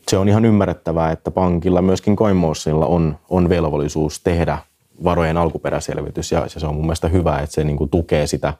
se 0.07 0.17
on 0.17 0.29
ihan 0.29 0.45
ymmärrettävää, 0.45 1.11
että 1.11 1.31
pankilla, 1.31 1.81
myöskin 1.81 2.15
CoinMotionilla 2.15 2.85
on, 2.85 3.19
on 3.29 3.49
velvollisuus 3.49 4.19
tehdä 4.19 4.57
varojen 5.03 5.37
alkuperäselvitys 5.37 6.31
ja 6.31 6.47
se 6.47 6.67
on 6.67 6.75
mun 6.75 6.85
mielestä 6.85 7.07
hyvä, 7.07 7.37
että 7.37 7.53
se 7.53 7.63
niin 7.63 7.77
kuin 7.77 7.89
tukee 7.89 8.27
sitä 8.27 8.53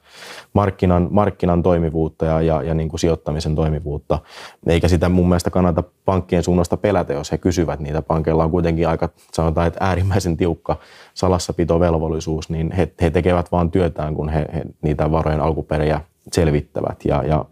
markkinan, 0.52 1.08
markkinan 1.10 1.62
toimivuutta 1.62 2.26
ja, 2.26 2.42
ja, 2.42 2.62
ja 2.62 2.74
niin 2.74 2.88
kuin 2.88 3.00
sijoittamisen 3.00 3.54
toimivuutta. 3.54 4.18
Eikä 4.66 4.88
sitä 4.88 5.08
mun 5.08 5.28
mielestä 5.28 5.50
kannata 5.50 5.82
pankkien 6.04 6.42
suunnasta 6.42 6.76
pelätä, 6.76 7.12
jos 7.12 7.32
he 7.32 7.38
kysyvät 7.38 7.80
niitä. 7.80 8.02
Pankeilla 8.02 8.44
on 8.44 8.50
kuitenkin 8.50 8.88
aika, 8.88 9.08
sanotaan, 9.32 9.66
että 9.66 9.84
äärimmäisen 9.84 10.36
tiukka 10.36 10.76
salassapitovelvollisuus, 11.14 12.50
niin 12.50 12.72
he, 12.72 12.92
he 13.00 13.10
tekevät 13.10 13.52
vaan 13.52 13.70
työtään, 13.70 14.14
kun 14.14 14.28
he, 14.28 14.46
he 14.54 14.62
niitä 14.82 15.10
varojen 15.10 15.40
alkuperäjä 15.40 16.00
selvittävät. 16.32 17.04
Ja, 17.04 17.22
ja 17.22 17.44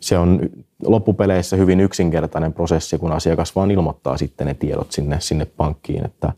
se 0.00 0.18
on 0.18 0.40
loppupeleissä 0.86 1.56
hyvin 1.56 1.80
yksinkertainen 1.80 2.52
prosessi, 2.52 2.98
kun 2.98 3.12
asiakas 3.12 3.56
vaan 3.56 3.70
ilmoittaa 3.70 4.16
sitten 4.16 4.46
ne 4.46 4.54
tiedot 4.54 4.92
sinne, 4.92 5.16
sinne 5.20 5.44
pankkiin, 5.44 6.04
että 6.04 6.32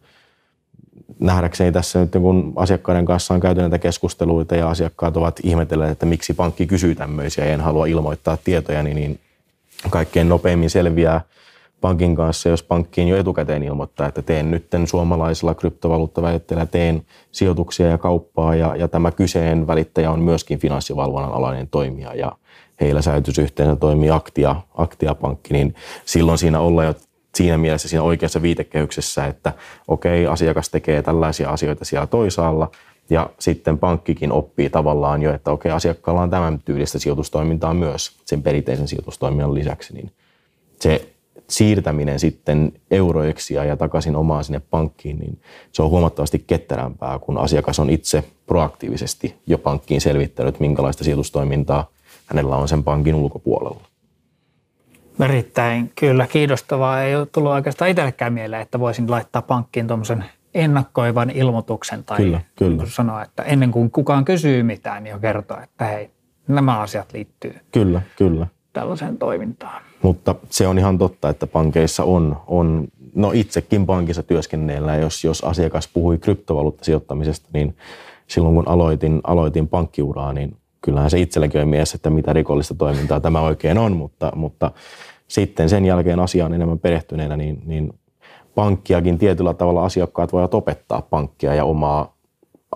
nähdäkseni 1.18 1.72
tässä 1.72 1.98
nyt 1.98 2.12
kun 2.12 2.52
asiakkaiden 2.56 3.04
kanssa 3.04 3.34
on 3.34 3.40
käyty 3.40 3.60
näitä 3.60 3.78
keskusteluita 3.78 4.56
ja 4.56 4.70
asiakkaat 4.70 5.16
ovat 5.16 5.40
ihmetelleet, 5.42 5.90
että 5.90 6.06
miksi 6.06 6.34
pankki 6.34 6.66
kysyy 6.66 6.94
tämmöisiä 6.94 7.44
ja 7.44 7.52
en 7.52 7.60
halua 7.60 7.86
ilmoittaa 7.86 8.36
tietoja, 8.44 8.82
niin 8.82 9.20
kaikkein 9.90 10.28
nopeimmin 10.28 10.70
selviää 10.70 11.20
pankin 11.80 12.16
kanssa, 12.16 12.48
jos 12.48 12.62
pankkiin 12.62 13.08
jo 13.08 13.16
etukäteen 13.16 13.62
ilmoittaa, 13.62 14.06
että 14.08 14.22
teen 14.22 14.50
nyt 14.50 14.66
suomalaisella 14.84 15.54
kryptovaluuttaväitteellä, 15.54 16.66
teen 16.66 17.02
sijoituksia 17.32 17.86
ja 17.86 17.98
kauppaa 17.98 18.54
ja, 18.54 18.76
ja 18.76 18.88
tämä 18.88 19.10
kyseinen 19.10 19.66
välittäjä 19.66 20.10
on 20.10 20.20
myöskin 20.20 20.58
finanssivalvonnan 20.58 21.32
alainen 21.32 21.68
toimija 21.68 22.14
ja 22.14 22.32
heillä 22.80 23.02
säilytysyhteensä 23.02 23.76
toimii 23.76 24.10
Aktia, 24.10 24.56
Aktia-pankki, 24.74 25.52
niin 25.52 25.74
silloin 26.04 26.38
siinä 26.38 26.60
ollaan 26.60 26.86
jo 26.86 26.94
siinä 27.36 27.58
mielessä 27.58 27.88
siinä 27.88 28.02
oikeassa 28.02 28.42
viitekehyksessä, 28.42 29.26
että 29.26 29.52
okei, 29.88 30.26
asiakas 30.26 30.68
tekee 30.68 31.02
tällaisia 31.02 31.50
asioita 31.50 31.84
siellä 31.84 32.06
toisaalla, 32.06 32.70
ja 33.10 33.30
sitten 33.38 33.78
pankkikin 33.78 34.32
oppii 34.32 34.70
tavallaan 34.70 35.22
jo, 35.22 35.34
että 35.34 35.50
okei, 35.50 35.72
asiakkaalla 35.72 36.22
on 36.22 36.30
tämän 36.30 36.60
tyylistä 36.64 36.98
sijoitustoimintaa 36.98 37.74
myös 37.74 38.12
sen 38.24 38.42
perinteisen 38.42 38.88
sijoitustoiminnan 38.88 39.54
lisäksi, 39.54 39.94
niin 39.94 40.10
se 40.80 41.08
siirtäminen 41.50 42.20
sitten 42.20 42.72
euroiksi 42.90 43.54
ja 43.54 43.76
takaisin 43.76 44.16
omaan 44.16 44.44
sinne 44.44 44.60
pankkiin, 44.70 45.18
niin 45.18 45.40
se 45.72 45.82
on 45.82 45.90
huomattavasti 45.90 46.44
ketterämpää, 46.46 47.18
kun 47.18 47.38
asiakas 47.38 47.78
on 47.78 47.90
itse 47.90 48.24
proaktiivisesti 48.46 49.34
jo 49.46 49.58
pankkiin 49.58 50.00
selvittänyt, 50.00 50.60
minkälaista 50.60 51.04
sijoitustoimintaa 51.04 51.90
hänellä 52.26 52.56
on 52.56 52.68
sen 52.68 52.84
pankin 52.84 53.14
ulkopuolella. 53.14 53.80
Erittäin 55.20 55.92
kyllä 55.94 56.26
kiinnostavaa. 56.26 57.02
Ei 57.02 57.16
ole 57.16 57.26
tullut 57.26 57.52
oikeastaan 57.52 57.90
itsellekään 57.90 58.32
mieleen, 58.32 58.62
että 58.62 58.80
voisin 58.80 59.10
laittaa 59.10 59.42
pankkiin 59.42 59.86
tuommoisen 59.86 60.24
ennakkoivan 60.54 61.30
ilmoituksen 61.30 62.04
tai 62.04 62.16
kyllä, 62.16 62.40
kyllä. 62.56 62.82
sanoa, 62.86 63.22
että 63.22 63.42
ennen 63.42 63.70
kuin 63.70 63.90
kukaan 63.90 64.24
kysyy 64.24 64.62
mitään, 64.62 65.04
niin 65.04 65.10
jo 65.10 65.18
kertoa, 65.18 65.62
että 65.62 65.84
hei, 65.84 66.10
nämä 66.48 66.80
asiat 66.80 67.12
liittyy 67.12 67.54
kyllä, 67.72 68.02
kyllä. 68.16 68.46
tällaiseen 68.72 69.18
toimintaan. 69.18 69.82
Mutta 70.02 70.34
se 70.50 70.66
on 70.66 70.78
ihan 70.78 70.98
totta, 70.98 71.28
että 71.28 71.46
pankeissa 71.46 72.04
on, 72.04 72.36
on 72.46 72.88
no 73.14 73.32
itsekin 73.34 73.86
pankissa 73.86 74.22
työskennellä, 74.22 74.96
jos, 74.96 75.24
jos 75.24 75.44
asiakas 75.44 75.88
puhui 75.88 76.18
kryptovaluuttasijoittamisesta, 76.18 77.48
niin 77.52 77.76
silloin 78.26 78.54
kun 78.54 78.68
aloitin, 78.68 79.20
aloitin 79.24 79.68
pankkiuraa, 79.68 80.32
niin 80.32 80.56
kyllähän 80.86 81.10
se 81.10 81.20
itselläkin 81.20 81.60
on 81.60 81.68
mies, 81.68 81.94
että 81.94 82.10
mitä 82.10 82.32
rikollista 82.32 82.74
toimintaa 82.74 83.20
tämä 83.20 83.40
oikein 83.40 83.78
on, 83.78 83.96
mutta, 83.96 84.32
mutta 84.34 84.70
sitten 85.28 85.68
sen 85.68 85.84
jälkeen 85.84 86.20
asiaan 86.20 86.54
enemmän 86.54 86.78
perehtyneenä, 86.78 87.36
niin, 87.36 87.62
niin 87.64 87.94
pankkiakin 88.54 89.18
tietyllä 89.18 89.54
tavalla 89.54 89.84
asiakkaat 89.84 90.32
voivat 90.32 90.54
opettaa 90.54 91.02
pankkia 91.02 91.54
ja 91.54 91.64
omaa 91.64 92.16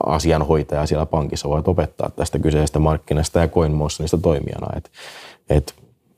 asianhoitajaa 0.06 0.86
siellä 0.86 1.06
pankissa 1.06 1.48
voivat 1.48 1.68
opettaa 1.68 2.10
tästä 2.10 2.38
kyseisestä 2.38 2.78
markkinasta 2.78 3.38
ja 3.38 3.48
CoinMotionista 3.48 4.18
toimijana. 4.18 4.76
Et, 4.76 4.90
et 5.50 5.74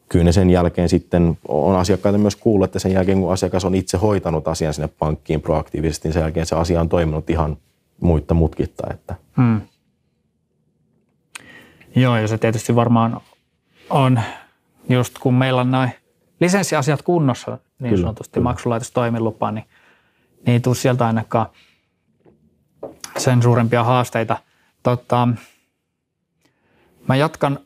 kyllä 0.08 0.24
ne 0.24 0.32
sen 0.32 0.50
jälkeen 0.50 0.88
sitten 0.88 1.38
on 1.48 1.76
asiakkaita 1.76 2.18
myös 2.18 2.36
kuullut, 2.36 2.64
että 2.64 2.78
sen 2.78 2.92
jälkeen 2.92 3.20
kun 3.20 3.32
asiakas 3.32 3.64
on 3.64 3.74
itse 3.74 3.96
hoitanut 3.98 4.48
asian 4.48 4.74
sinne 4.74 4.88
pankkiin 4.98 5.40
proaktiivisesti, 5.40 6.08
niin 6.08 6.12
sen 6.12 6.20
jälkeen 6.20 6.46
se 6.46 6.56
asia 6.56 6.80
on 6.80 6.88
toiminut 6.88 7.30
ihan 7.30 7.56
muitta 8.00 8.34
mutkitta. 8.34 8.86
Että. 8.90 9.14
Hmm. 9.36 9.60
Joo, 11.94 12.16
ja 12.16 12.28
se 12.28 12.38
tietysti 12.38 12.76
varmaan 12.76 13.20
on 13.90 14.20
just 14.88 15.18
kun 15.18 15.34
meillä 15.34 15.60
on 15.60 15.70
noin 15.70 15.90
lisenssiasiat 16.40 17.02
kunnossa, 17.02 17.58
niin 17.78 17.90
kyllä, 17.90 18.02
sanotusti 18.02 18.34
kyllä. 18.34 18.44
maksulaitostoimilupa, 18.44 19.50
niin, 19.50 19.64
niin 20.46 20.52
ei 20.52 20.60
tule 20.60 20.74
sieltä 20.74 21.06
ainakaan 21.06 21.46
sen 23.18 23.42
suurempia 23.42 23.84
haasteita. 23.84 24.36
Tota, 24.82 25.28
mä 27.08 27.16
jatkan 27.16 27.58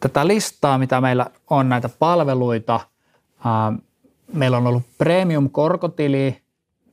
tätä 0.00 0.26
listaa, 0.26 0.78
mitä 0.78 1.00
meillä 1.00 1.26
on 1.50 1.68
näitä 1.68 1.88
palveluita. 1.88 2.80
Meillä 4.32 4.56
on 4.56 4.66
ollut 4.66 4.82
premium-korkotili 4.98 6.42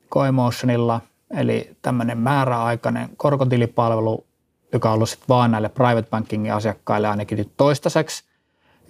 Coinmotionilla, 0.10 1.02
eli 1.32 1.78
tämmöinen 1.82 2.18
määräaikainen 2.18 3.10
korkotilipalvelu, 3.18 4.26
joka 4.74 4.90
on 4.90 4.96
ollut 4.96 5.10
sitten 5.10 5.28
vaan 5.30 5.52
näille 5.52 5.70
private 5.70 6.10
bankingin 6.10 6.54
asiakkaille 6.54 7.08
ainakin 7.08 7.38
nyt 7.38 7.52
toistaiseksi. 7.58 8.24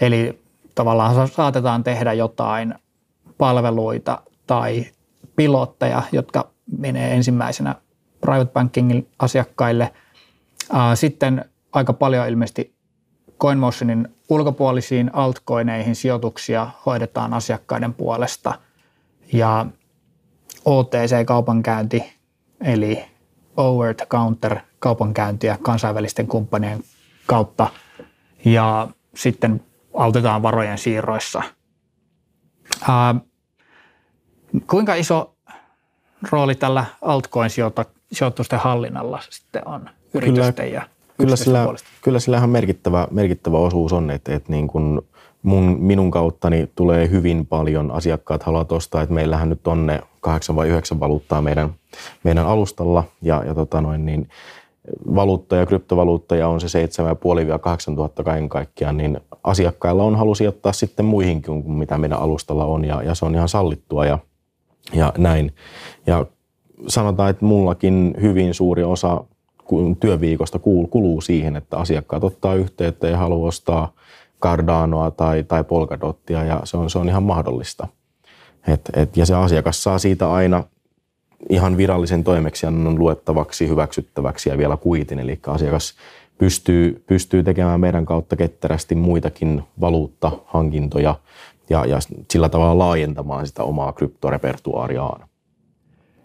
Eli 0.01 0.41
tavallaan 0.75 1.27
saatetaan 1.27 1.83
tehdä 1.83 2.13
jotain 2.13 2.75
palveluita 3.37 4.21
tai 4.47 4.85
pilotteja, 5.35 6.03
jotka 6.11 6.49
menee 6.77 7.13
ensimmäisenä 7.13 7.75
private 8.21 8.51
bankingin 8.51 9.07
asiakkaille. 9.19 9.93
Sitten 10.95 11.45
aika 11.73 11.93
paljon 11.93 12.27
ilmeisesti 12.27 12.75
CoinMotionin 13.39 14.07
ulkopuolisiin 14.29 15.09
altcoineihin 15.13 15.95
sijoituksia 15.95 16.67
hoidetaan 16.85 17.33
asiakkaiden 17.33 17.93
puolesta 17.93 18.53
ja 19.33 19.65
OTC-kaupankäynti 20.65 22.03
eli 22.63 23.05
over 23.57 23.95
the 23.95 24.05
counter 24.05 24.59
kaupankäyntiä 24.81 25.57
kansainvälisten 25.61 26.27
kumppanien 26.27 26.83
kautta. 27.25 27.69
Ja 28.45 28.87
sitten 29.15 29.61
autetaan 29.93 30.41
varojen 30.41 30.77
siirroissa. 30.77 31.43
Ää, 32.89 33.15
kuinka 34.69 34.95
iso 34.95 35.35
rooli 36.31 36.55
tällä 36.55 36.85
altcoin-sijoitusten 37.01 38.59
hallinnalla 38.59 39.19
sitten 39.29 39.67
on 39.67 39.89
yritysten 40.13 40.65
kyllä, 40.65 40.79
ja 40.79 40.87
kyllä 41.17 41.35
sillä, 41.35 41.65
kyllä 42.01 42.19
sillä 42.19 42.37
ihan 42.37 42.49
merkittävä, 42.49 43.07
merkittävä 43.11 43.57
osuus 43.57 43.93
on, 43.93 44.11
että, 44.11 44.35
että 44.35 44.51
niin 44.51 44.67
kuin 44.67 45.01
mun, 45.43 45.77
minun 45.79 46.11
kauttani 46.11 46.71
tulee 46.75 47.09
hyvin 47.09 47.45
paljon 47.45 47.91
asiakkaat 47.91 48.43
haluavat 48.43 48.71
ostaa, 48.71 49.01
että 49.01 49.15
meillähän 49.15 49.49
nyt 49.49 49.67
on 49.67 49.85
ne 49.85 50.01
kahdeksan 50.21 50.55
vai 50.55 50.67
yhdeksän 50.67 50.99
valuuttaa 50.99 51.41
meidän, 51.41 51.73
meidän 52.23 52.47
alustalla. 52.47 53.03
Ja, 53.21 53.43
ja 53.45 53.55
tota 53.55 53.81
noin, 53.81 54.05
niin 54.05 54.29
valuuttoja, 55.15 55.65
kryptovaluuttoja 55.65 56.47
on 56.47 56.61
se 56.61 56.85
7,5-8 57.91 57.95
tuhatta 57.95 58.23
kaiken 58.23 58.49
kaikkiaan, 58.49 58.97
niin 58.97 59.19
asiakkailla 59.43 60.03
on 60.03 60.15
halu 60.15 60.35
sijoittaa 60.35 60.73
sitten 60.73 61.05
muihinkin 61.05 61.63
kuin 61.63 61.77
mitä 61.77 61.97
meidän 61.97 62.19
alustalla 62.19 62.65
on 62.65 62.85
ja, 62.85 63.03
ja 63.03 63.15
se 63.15 63.25
on 63.25 63.35
ihan 63.35 63.49
sallittua 63.49 64.05
ja, 64.05 64.19
ja 64.93 65.13
näin. 65.17 65.53
Ja 66.07 66.25
sanotaan, 66.87 67.29
että 67.29 67.45
mullakin 67.45 68.15
hyvin 68.21 68.53
suuri 68.53 68.83
osa 68.83 69.23
työviikosta 69.99 70.59
kuluu 70.89 71.21
siihen, 71.21 71.55
että 71.55 71.77
asiakkaat 71.77 72.23
ottaa 72.23 72.55
yhteyttä 72.55 73.07
ja 73.07 73.17
haluaa 73.17 73.47
ostaa 73.47 73.93
Cardanoa 74.41 75.11
tai, 75.11 75.43
tai 75.43 75.63
Polkadottia 75.63 76.43
ja 76.43 76.61
se 76.63 76.77
on, 76.77 76.89
se 76.89 76.99
on 76.99 77.09
ihan 77.09 77.23
mahdollista. 77.23 77.87
Et, 78.67 78.81
et, 78.93 79.17
ja 79.17 79.25
se 79.25 79.35
asiakas 79.35 79.83
saa 79.83 79.99
siitä 79.99 80.31
aina 80.31 80.63
ihan 81.49 81.77
virallisen 81.77 82.23
toimeksiannon 82.23 82.99
luettavaksi, 82.99 83.67
hyväksyttäväksi 83.67 84.49
ja 84.49 84.57
vielä 84.57 84.77
kuitin. 84.77 85.19
Eli 85.19 85.39
asiakas 85.47 85.95
pystyy, 86.37 87.03
pystyy 87.07 87.43
tekemään 87.43 87.79
meidän 87.79 88.05
kautta 88.05 88.35
ketterästi 88.35 88.95
muitakin 88.95 89.63
valuuttahankintoja 89.81 91.15
ja, 91.69 91.85
ja 91.85 91.97
sillä 92.31 92.49
tavalla 92.49 92.77
laajentamaan 92.77 93.47
sitä 93.47 93.63
omaa 93.63 93.93
kryptorepertuaariaan. 93.93 95.29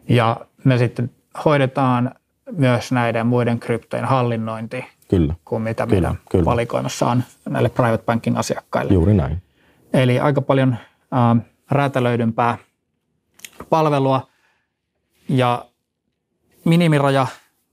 Ja 0.09 0.37
me 0.65 0.79
sitten 0.79 1.11
hoidetaan 1.45 2.15
myös 2.53 2.93
näiden 2.93 3.27
muiden 3.27 3.59
kryptojen 3.59 4.05
hallinnointi 4.05 4.85
kyllä. 5.09 5.35
kuin 5.45 5.63
mitä 5.63 5.87
kyllä, 5.87 6.01
meidän 6.01 6.19
kyllä. 6.31 6.45
valikoimassa 6.45 7.07
on 7.07 7.23
näille 7.49 7.69
private 7.69 8.05
banking 8.05 8.39
asiakkaille. 8.39 8.93
Juuri 8.93 9.15
näin. 9.15 9.43
Eli 9.93 10.21
aika 10.21 10.43
paljon 10.43 10.73
äh, 10.73 11.47
räätälöidympää 11.71 12.59
palvelua 13.71 14.29
ja 15.29 15.65
minimiraja 16.65 17.27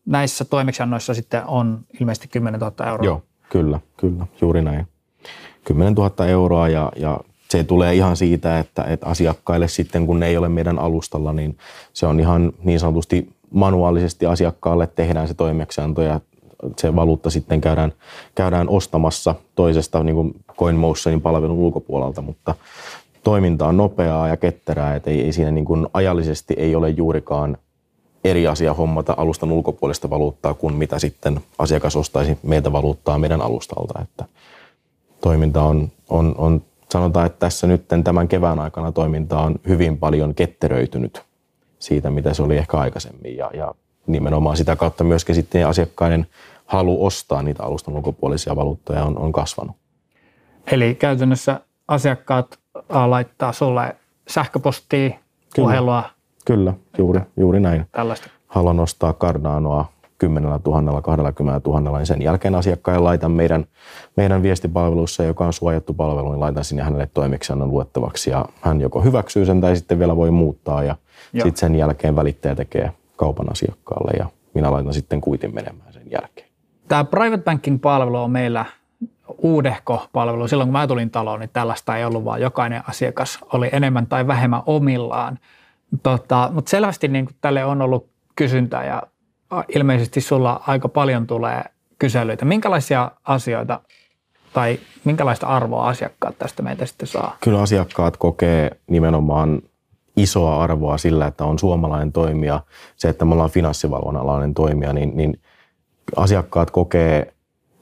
näissä 0.05 0.45
toimeksiannoissa 0.45 1.13
sitten 1.13 1.45
on 1.45 1.79
ilmeisesti 1.99 2.27
10 2.27 2.59
000 2.59 2.87
euroa. 2.87 3.05
Joo, 3.05 3.23
kyllä, 3.49 3.79
kyllä, 3.97 4.27
juuri 4.41 4.61
näin. 4.61 4.87
10 5.63 5.93
000 5.93 6.27
euroa 6.27 6.69
ja, 6.69 6.91
ja 6.95 7.19
se 7.49 7.63
tulee 7.63 7.95
ihan 7.95 8.17
siitä, 8.17 8.59
että, 8.59 8.83
että 8.83 9.07
asiakkaille 9.07 9.67
sitten, 9.67 10.05
kun 10.05 10.19
ne 10.19 10.27
ei 10.27 10.37
ole 10.37 10.49
meidän 10.49 10.79
alustalla, 10.79 11.33
niin 11.33 11.57
se 11.93 12.05
on 12.05 12.19
ihan 12.19 12.53
niin 12.63 12.79
sanotusti 12.79 13.29
manuaalisesti 13.51 14.25
asiakkaalle 14.25 14.87
tehdään 14.87 15.27
se 15.27 15.33
toimeksianto 15.33 16.01
ja 16.01 16.21
se 16.77 16.95
valuutta 16.95 17.29
sitten 17.29 17.61
käydään, 17.61 17.93
käydään 18.35 18.69
ostamassa 18.69 19.35
toisesta 19.55 20.03
niin 20.03 20.15
kuin 20.15 20.35
CoinMotionin 20.57 21.21
palvelun 21.21 21.57
ulkopuolelta, 21.57 22.21
mutta 22.21 22.55
toiminta 23.23 23.67
on 23.67 23.77
nopeaa 23.77 24.27
ja 24.27 24.37
ketterää, 24.37 24.95
että 24.95 25.09
ei, 25.09 25.21
ei 25.21 25.33
siinä 25.33 25.51
niin 25.51 25.65
kuin 25.65 25.87
ajallisesti 25.93 26.53
ei 26.57 26.75
ole 26.75 26.89
juurikaan 26.89 27.57
eri 28.23 28.47
asia 28.47 28.73
hommata 28.73 29.13
alustan 29.17 29.51
ulkopuolista 29.51 30.09
valuuttaa 30.09 30.53
kuin 30.53 30.75
mitä 30.75 30.99
sitten 30.99 31.39
asiakas 31.59 31.95
ostaisi 31.95 32.37
meiltä 32.43 32.71
valuuttaa 32.71 33.17
meidän 33.17 33.41
alustalta. 33.41 34.01
Että 34.01 34.25
toiminta 35.21 35.63
on, 35.63 35.91
on, 36.09 36.35
on, 36.37 36.61
sanotaan, 36.91 37.25
että 37.25 37.39
tässä 37.39 37.67
nyt 37.67 37.85
tämän 38.03 38.27
kevään 38.27 38.59
aikana 38.59 38.91
toiminta 38.91 39.39
on 39.39 39.55
hyvin 39.67 39.97
paljon 39.97 40.35
ketteröitynyt 40.35 41.21
siitä, 41.79 42.09
mitä 42.09 42.33
se 42.33 42.43
oli 42.43 42.57
ehkä 42.57 42.77
aikaisemmin 42.77 43.37
ja, 43.37 43.51
ja 43.53 43.75
nimenomaan 44.07 44.57
sitä 44.57 44.75
kautta 44.75 45.03
myöskin 45.03 45.35
sitten 45.35 45.67
asiakkaiden 45.67 46.27
halu 46.65 47.05
ostaa 47.05 47.41
niitä 47.43 47.63
alustan 47.63 47.95
ulkopuolisia 47.95 48.55
valuuttoja 48.55 49.03
on, 49.03 49.17
on 49.17 49.31
kasvanut. 49.31 49.75
Eli 50.71 50.95
käytännössä 50.95 51.59
asiakkaat 51.87 52.59
laittaa 52.89 53.51
sulle 53.51 53.95
sähköpostia, 54.27 55.09
puhelua. 55.55 56.03
Kyllä, 56.45 56.73
juuri, 56.97 57.21
juuri 57.37 57.59
näin. 57.59 57.85
Tällaista. 57.91 58.29
Haluan 58.47 58.79
ostaa 58.79 59.13
Cardanoa 59.13 59.85
10 60.17 60.49
000, 60.65 61.01
20 61.01 61.69
000, 61.69 61.97
niin 61.97 62.05
sen 62.05 62.21
jälkeen 62.21 62.55
asiakkaan 62.55 63.03
laitan 63.03 63.31
meidän, 63.31 63.65
meidän 64.17 64.43
viestipalvelussa, 64.43 65.23
joka 65.23 65.45
on 65.45 65.53
suojattu 65.53 65.93
palvelu, 65.93 66.31
niin 66.31 66.39
laitan 66.39 66.63
sinne 66.63 66.83
hänelle 66.83 67.09
toimeksiannon 67.13 67.69
luettavaksi 67.69 68.29
ja 68.29 68.45
hän 68.61 68.81
joko 68.81 69.01
hyväksyy 69.01 69.45
sen 69.45 69.61
tai 69.61 69.75
sitten 69.75 69.99
vielä 69.99 70.15
voi 70.15 70.31
muuttaa 70.31 70.83
ja 70.83 70.95
sitten 71.31 71.57
sen 71.57 71.75
jälkeen 71.75 72.15
välittäjä 72.15 72.55
tekee 72.55 72.91
kaupan 73.17 73.51
asiakkaalle 73.51 74.11
ja 74.17 74.25
minä 74.53 74.71
laitan 74.71 74.93
sitten 74.93 75.21
kuitin 75.21 75.55
menemään 75.55 75.93
sen 75.93 76.11
jälkeen. 76.11 76.47
Tämä 76.87 77.03
private 77.03 77.43
banking 77.43 77.81
palvelu 77.81 78.17
on 78.17 78.31
meillä 78.31 78.65
uudehko 79.37 80.07
palvelu. 80.13 80.47
Silloin 80.47 80.67
kun 80.67 80.73
mä 80.73 80.87
tulin 80.87 81.09
taloon, 81.09 81.39
niin 81.39 81.49
tällaista 81.53 81.97
ei 81.97 82.05
ollut, 82.05 82.25
vaan 82.25 82.41
jokainen 82.41 82.83
asiakas 82.89 83.39
oli 83.53 83.69
enemmän 83.71 84.07
tai 84.07 84.27
vähemmän 84.27 84.61
omillaan. 84.65 85.39
Tota, 86.03 86.49
mutta 86.53 86.69
selvästi 86.69 87.07
niin 87.07 87.29
tälle 87.41 87.65
on 87.65 87.81
ollut 87.81 88.09
kysyntää 88.35 88.85
ja 88.85 89.03
ilmeisesti 89.75 90.21
sulla 90.21 90.63
aika 90.67 90.89
paljon 90.89 91.27
tulee 91.27 91.63
kyselyitä. 91.99 92.45
Minkälaisia 92.45 93.11
asioita 93.23 93.79
tai 94.53 94.79
minkälaista 95.03 95.47
arvoa 95.47 95.87
asiakkaat 95.87 96.37
tästä 96.39 96.63
meitä 96.63 96.85
sitten 96.85 97.07
saa? 97.07 97.37
Kyllä 97.43 97.61
asiakkaat 97.61 98.17
kokee 98.17 98.71
nimenomaan 98.87 99.61
isoa 100.17 100.63
arvoa 100.63 100.97
sillä, 100.97 101.27
että 101.27 101.45
on 101.45 101.59
suomalainen 101.59 102.11
toimija. 102.11 102.61
Se, 102.95 103.09
että 103.09 103.25
me 103.25 103.33
ollaan 103.33 103.49
finanssivalvonnan 103.49 104.23
alainen 104.23 104.53
toimija, 104.53 104.93
niin, 104.93 105.17
niin 105.17 105.39
asiakkaat 106.15 106.71
kokee 106.71 107.33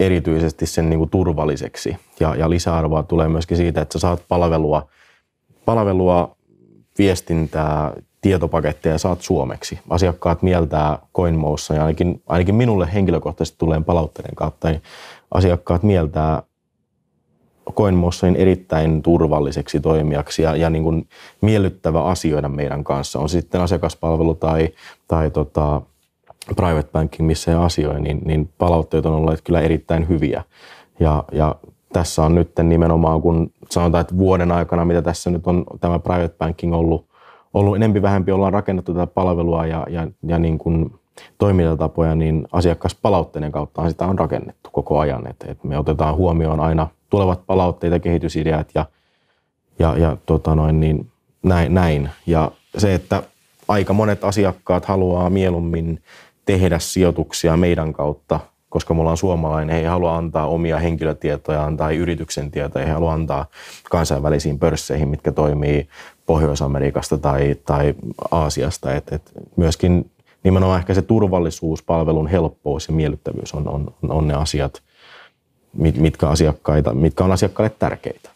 erityisesti 0.06 0.66
sen 0.66 0.90
niin 0.90 0.98
kuin 0.98 1.10
turvalliseksi. 1.10 1.98
Ja, 2.20 2.36
ja 2.36 2.50
lisäarvoa 2.50 3.04
tulee 3.04 3.28
myöskin 3.28 3.58
siitä, 3.58 3.82
että 3.82 3.94
sä 3.94 4.00
saat 4.00 4.24
palvelua, 4.28 4.88
palvelua 5.66 6.36
viestintää, 6.98 7.94
tietopaketteja 8.22 8.98
saat 8.98 9.22
suomeksi. 9.22 9.80
Asiakkaat 9.90 10.42
mieltää 10.42 11.00
CoinMossa 11.16 11.74
ja 11.74 11.82
ainakin, 11.82 12.22
ainakin 12.28 12.56
minulle 12.56 12.90
henkilökohtaisesti 12.94 13.60
tulee 13.60 13.82
palautteiden 13.82 14.36
kautta, 14.36 14.70
niin 14.70 14.82
asiakkaat 15.32 15.84
mieltää 15.84 16.44
CoinMossin 17.72 18.36
erittäin 18.36 19.02
turvalliseksi 19.02 19.80
toimijaksi 19.80 20.42
ja, 20.42 20.56
ja 20.56 20.70
niin 20.70 20.84
kuin 20.84 21.08
miellyttävä 21.42 22.04
asioida 22.04 22.50
meidän 22.50 22.84
kanssa. 22.84 23.20
On 23.20 23.30
sitten 23.30 23.62
asiakaspalvelu 23.62 24.36
tai, 24.36 24.70
tai 25.08 25.32
tota, 25.32 25.82
private 26.56 26.90
banking, 26.92 27.28
missä 27.28 27.52
he 27.52 27.58
asioi, 27.58 28.02
niin, 28.02 28.22
niin 28.26 28.50
palautteet 28.58 29.06
on 29.06 29.14
olleet 29.14 29.42
kyllä 29.44 29.62
erittäin 29.62 30.10
hyviä. 30.10 30.44
Ja, 31.00 31.24
ja 31.32 31.56
tässä 31.94 32.24
on 32.24 32.36
nyt 32.36 32.52
nimenomaan, 32.64 33.22
kun 33.22 33.52
sanotaan, 33.70 34.02
että 34.02 34.18
vuoden 34.18 34.52
aikana, 34.52 34.86
mitä 34.86 35.02
tässä 35.02 35.30
nyt 35.30 35.48
on 35.48 35.66
tämä 35.80 36.00
private 36.00 36.36
banking 36.38 36.76
ollut, 36.76 37.06
ollut 37.54 37.76
enempi 37.76 38.02
vähempi, 38.02 38.32
ollaan 38.32 38.54
rakennettu 38.54 38.94
tätä 38.94 39.08
palvelua 39.08 39.66
ja, 39.66 39.88
ja, 39.90 40.08
ja 40.24 40.40
niin 40.40 40.58
kuin 40.58 40.94
toimintatapoja, 41.38 42.16
niin 42.16 42.48
asiakaspalautteiden 42.52 43.52
kautta 43.52 43.90
sitä 43.90 44.06
on 44.06 44.20
rakennettu 44.20 44.70
koko 44.74 45.00
ajan. 45.00 45.28
Et, 45.28 45.46
et 45.48 45.64
me 45.64 45.78
otetaan 45.78 46.16
huomioon 46.16 46.60
aina 46.60 46.88
tulevat 47.10 47.46
palautteet 47.48 47.94
ja 47.94 48.00
kehitysideat 48.00 48.70
ja, 48.76 48.86
ja, 49.80 49.98
ja 49.98 50.18
tota 50.26 50.56
noin, 50.56 50.80
niin 50.80 51.12
näin, 51.44 51.74
näin. 51.74 52.10
Ja 52.26 52.52
se, 52.78 52.94
että 52.94 53.24
aika 53.68 53.94
monet 53.94 54.24
asiakkaat 54.24 54.86
haluaa 54.86 55.30
mieluummin 55.30 56.02
tehdä 56.52 56.80
sijoituksia 56.80 57.58
meidän 57.58 57.94
kautta, 57.94 58.40
koska 58.70 58.94
me 58.94 59.02
ollaan 59.02 59.18
suomalainen, 59.18 59.74
he 59.74 59.82
ei 59.82 59.88
halua 59.88 60.18
antaa 60.18 60.48
omia 60.48 60.80
henkilötietojaan 60.80 61.78
tai 61.78 61.98
yrityksen 61.98 62.52
tietoja, 62.52 62.86
he 62.86 62.92
haluaa 62.92 63.14
antaa 63.14 63.46
kansainvälisiin 63.90 64.60
pörsseihin, 64.60 65.10
mitkä 65.10 65.32
toimii 65.32 65.88
Pohjois-Amerikasta 66.26 67.18
tai, 67.18 67.56
tai 67.66 67.96
Aasiasta. 68.32 68.94
Et, 68.94 69.14
et 69.14 69.32
myöskin 69.56 70.12
nimenomaan 70.44 70.80
ehkä 70.80 70.94
se 70.94 71.02
turvallisuus, 71.02 71.84
palvelun 71.84 72.28
helppous 72.28 72.88
ja 72.88 72.94
miellyttävyys 72.94 73.54
on, 73.54 73.68
on, 73.68 73.94
on 74.10 74.28
ne 74.28 74.34
asiat, 74.34 74.82
mitkä, 75.74 76.28
asiakkaita, 76.28 76.94
mitkä 76.94 77.24
on 77.24 77.32
asiakkaille 77.32 77.76
tärkeitä. 77.80 78.30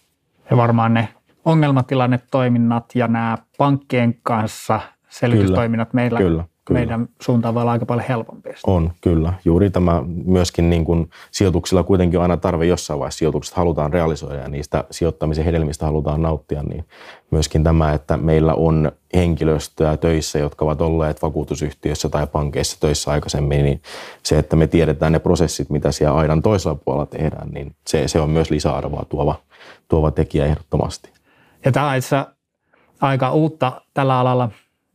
Ja 0.50 0.58
varmaan 0.58 0.94
ne 0.94 1.08
ongelmatilannetoiminnat 1.46 2.86
ja 2.96 3.08
nämä 3.08 3.38
pankkien 3.58 4.16
kanssa 4.24 4.80
selvitystoiminnat 5.10 5.90
kyllä, 5.90 6.02
meillä 6.02 6.20
kyllä. 6.20 6.44
Kyllä. 6.66 6.80
meidän 6.80 7.08
suuntaan 7.22 7.54
voi 7.54 7.62
olla 7.62 7.72
aika 7.72 7.86
paljon 7.86 8.08
helpompi. 8.10 8.50
On, 8.68 8.92
kyllä. 9.02 9.34
Juuri 9.46 9.70
tämä 9.70 10.04
myöskin 10.26 10.70
niin 10.70 10.86
kuin 10.86 11.10
sijoituksilla 11.32 11.84
kuitenkin 11.84 12.20
on 12.20 12.22
aina 12.22 12.38
tarve 12.38 12.66
jossain 12.66 13.00
vaiheessa 13.00 13.18
sijoitukset 13.18 13.56
halutaan 13.56 13.94
realisoida 13.94 14.36
ja 14.36 14.50
niistä 14.50 14.84
sijoittamisen 14.92 15.46
hedelmistä 15.46 15.86
halutaan 15.86 16.22
nauttia, 16.22 16.64
niin 16.64 16.86
myöskin 17.32 17.64
tämä, 17.64 17.94
että 17.94 18.18
meillä 18.18 18.54
on 18.54 18.92
henkilöstöä 19.14 19.98
töissä, 19.98 20.40
jotka 20.40 20.66
ovat 20.66 20.82
olleet 20.82 21.22
vakuutusyhtiössä 21.22 22.10
tai 22.10 22.28
pankeissa 22.28 22.80
töissä 22.80 23.12
aikaisemmin, 23.12 23.66
niin 23.66 23.82
se, 24.24 24.40
että 24.40 24.56
me 24.56 24.68
tiedetään 24.68 25.12
ne 25.12 25.20
prosessit, 25.20 25.70
mitä 25.70 25.92
siellä 25.92 26.18
aidan 26.18 26.42
toisella 26.42 26.80
puolella 26.86 27.06
tehdään, 27.06 27.50
niin 27.50 27.76
se, 27.88 28.08
se 28.08 28.20
on 28.20 28.30
myös 28.30 28.52
lisäarvoa 28.52 29.06
tuova, 29.10 29.36
tuova 29.88 30.12
tekijä 30.12 30.46
ehdottomasti. 30.46 31.10
Ja 31.66 31.72
tämä 31.72 31.90
on 31.90 31.96
itse 31.96 32.26
aika 33.02 33.32
uutta 33.32 33.82
tällä 33.94 34.20
alalla. 34.20 34.50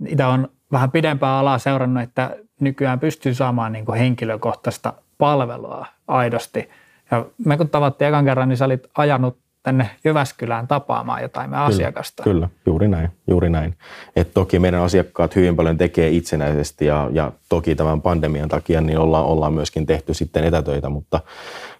Itse 0.06 0.24
on 0.24 0.48
vähän 0.72 0.90
pidempää 0.90 1.38
alaa 1.38 1.59
seurannut, 1.59 2.02
että 2.02 2.37
nykyään 2.61 3.00
pystyy 3.00 3.35
saamaan 3.35 3.72
niin 3.72 3.85
kuin 3.85 3.98
henkilökohtaista 3.98 4.92
palvelua 5.18 5.87
aidosti. 6.09 6.68
Ja 7.11 7.26
me 7.44 7.56
kun 7.56 7.68
tavattiin 7.68 8.09
ekan 8.09 8.24
kerran, 8.24 8.48
niin 8.48 8.56
sä 8.56 8.64
olit 8.64 8.87
ajanut 8.94 9.38
tänne 9.62 9.90
Jyväskylään 10.04 10.68
tapaamaan 10.68 11.22
jotain 11.22 11.50
me 11.50 11.56
kyllä, 11.56 11.64
asiakasta. 11.64 12.22
Kyllä, 12.22 12.48
juuri 12.66 12.88
näin. 12.88 13.09
Juuri 13.26 13.50
näin. 13.50 13.74
Et 14.16 14.35
toki 14.35 14.59
meidän 14.59 14.83
asiakkaat 14.83 15.37
hyvin 15.37 15.56
paljon 15.56 15.78
tekee 15.78 16.09
itsenäisesti 16.11 16.87
ja, 16.87 17.09
ja 17.12 17.33
toki 17.48 17.74
tämän 17.74 18.02
pandemian 18.02 18.48
takia 18.48 18.80
niin 18.80 18.98
ollaan, 18.98 19.24
ollaan 19.24 19.54
myöskin 19.54 19.87
tehty 19.87 20.14
sitten 20.14 20.44
etätöitä, 20.44 20.88
mutta 20.88 21.20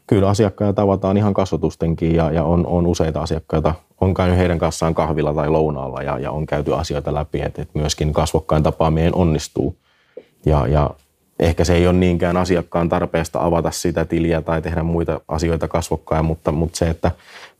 kyllä 0.07 0.29
asiakkaita 0.29 0.73
tavataan 0.73 1.17
ihan 1.17 1.35
kasvatustenkin 1.35 2.15
ja, 2.15 2.31
ja 2.31 2.45
on, 2.45 2.67
on 2.67 2.87
useita 2.87 3.23
asiakkaita, 3.23 3.75
on 4.01 4.15
käynyt 4.15 4.39
heidän 4.39 4.59
kanssaan 4.59 4.95
kahvilla 4.95 5.35
tai 5.35 5.49
lounaalla 5.49 6.03
ja, 6.03 6.19
ja 6.19 6.31
on 6.31 6.47
käyty 6.47 6.75
asioita 6.75 7.15
läpi, 7.15 7.43
että, 7.43 7.63
että 7.63 7.79
myöskin 7.79 8.13
kasvokkain 8.13 8.63
tapaaminen 8.63 9.15
onnistuu. 9.15 9.77
Ja, 10.47 10.67
ja 10.67 10.91
ehkä 11.39 11.65
se 11.65 11.75
ei 11.75 11.87
ole 11.87 11.97
niinkään 11.97 12.37
asiakkaan 12.37 12.89
tarpeesta 12.89 13.45
avata 13.45 13.71
sitä 13.71 14.05
tiliä 14.05 14.43
tai 14.43 14.63
tehdä 14.63 14.83
muita 14.83 15.21
asioita 15.29 15.69
kasvokkain, 15.69 16.25
mutta, 16.25 16.53
mutta 16.53 16.79
se, 16.79 16.91
että 16.91 17.11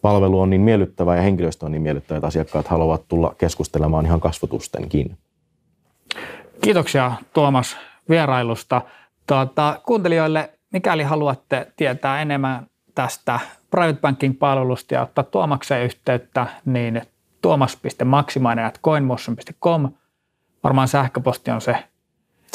palvelu 0.03 0.41
on 0.41 0.51
niin 0.51 0.61
miellyttävä 0.61 1.17
ja 1.17 1.23
henkilöstö 1.23 1.67
on 1.67 1.73
niin 1.73 1.83
miellyttävä, 1.83 2.17
että 2.17 2.27
asiakkaat 2.27 2.69
haluavat 2.69 3.03
tulla 3.09 3.35
keskustelemaan 3.39 4.07
ihan 4.07 4.21
kasvotustenkin. 4.21 5.19
Kiitoksia 6.61 7.13
Tuomas 7.33 7.77
vierailusta. 8.09 8.83
Tuota, 9.27 9.81
kuuntelijoille, 9.87 10.51
mikäli 10.73 11.03
haluatte 11.03 11.73
tietää 11.77 12.23
enemmän 12.23 12.67
tästä 12.95 13.41
private 13.71 14.01
banking-palvelusta 14.01 14.95
ja 14.95 15.03
ottaa 15.03 15.25
Tuomakseen 15.25 15.85
yhteyttä, 15.85 16.47
niin 16.65 17.03
tuomas.maksimainen.coinmotion.com. 17.43 19.93
Varmaan 20.65 20.89
sähköposti 20.89 21.51
on 21.51 21.61
se. 21.61 21.77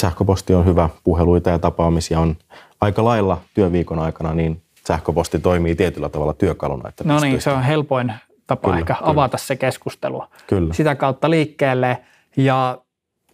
Sähköposti 0.01 0.53
on 0.53 0.65
hyvä. 0.65 0.89
Puheluita 1.03 1.49
ja 1.49 1.59
tapaamisia 1.59 2.19
on 2.19 2.37
aika 2.81 3.03
lailla 3.03 3.41
työviikon 3.53 3.99
aikana, 3.99 4.33
niin 4.33 4.61
sähköposti 4.87 5.39
toimii 5.39 5.75
tietyllä 5.75 6.09
tavalla 6.09 6.33
työkaluna. 6.33 6.89
Että 6.89 7.03
no 7.03 7.19
niin, 7.19 7.41
se 7.41 7.49
on 7.49 7.63
helpoin 7.63 8.13
tapa 8.47 8.67
kyllä, 8.67 8.79
ehkä 8.79 8.93
kyllä. 8.93 9.11
avata 9.11 9.37
se 9.37 9.55
keskustelu 9.55 10.23
kyllä. 10.47 10.73
sitä 10.73 10.95
kautta 10.95 11.29
liikkeelle. 11.29 11.97
Ja 12.37 12.77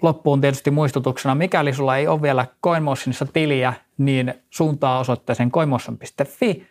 loppuun 0.01 0.41
tietysti 0.41 0.71
muistutuksena, 0.71 1.35
mikäli 1.35 1.73
sulla 1.73 1.97
ei 1.97 2.07
ole 2.07 2.21
vielä 2.21 2.47
CoinMotionissa 2.63 3.25
tiliä, 3.25 3.73
niin 3.97 4.33
suuntaa 4.49 4.99
osoitteeseen 4.99 5.51
coinmotion.fi 5.51 6.70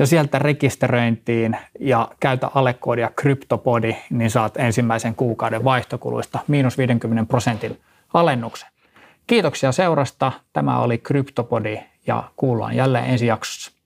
ja 0.00 0.06
sieltä 0.06 0.38
rekisteröintiin 0.38 1.56
ja 1.80 2.08
käytä 2.20 2.50
alekoodia 2.54 3.10
CryptoPodi, 3.20 3.96
niin 4.10 4.30
saat 4.30 4.56
ensimmäisen 4.56 5.14
kuukauden 5.14 5.64
vaihtokuluista 5.64 6.38
miinus 6.48 6.78
50 6.78 7.28
prosentin 7.28 7.80
alennuksen. 8.14 8.68
Kiitoksia 9.26 9.72
seurasta. 9.72 10.32
Tämä 10.52 10.78
oli 10.78 10.98
CryptoPodi 10.98 11.78
ja 12.06 12.24
kuullaan 12.36 12.76
jälleen 12.76 13.04
ensi 13.04 13.26
jaksossa. 13.26 13.79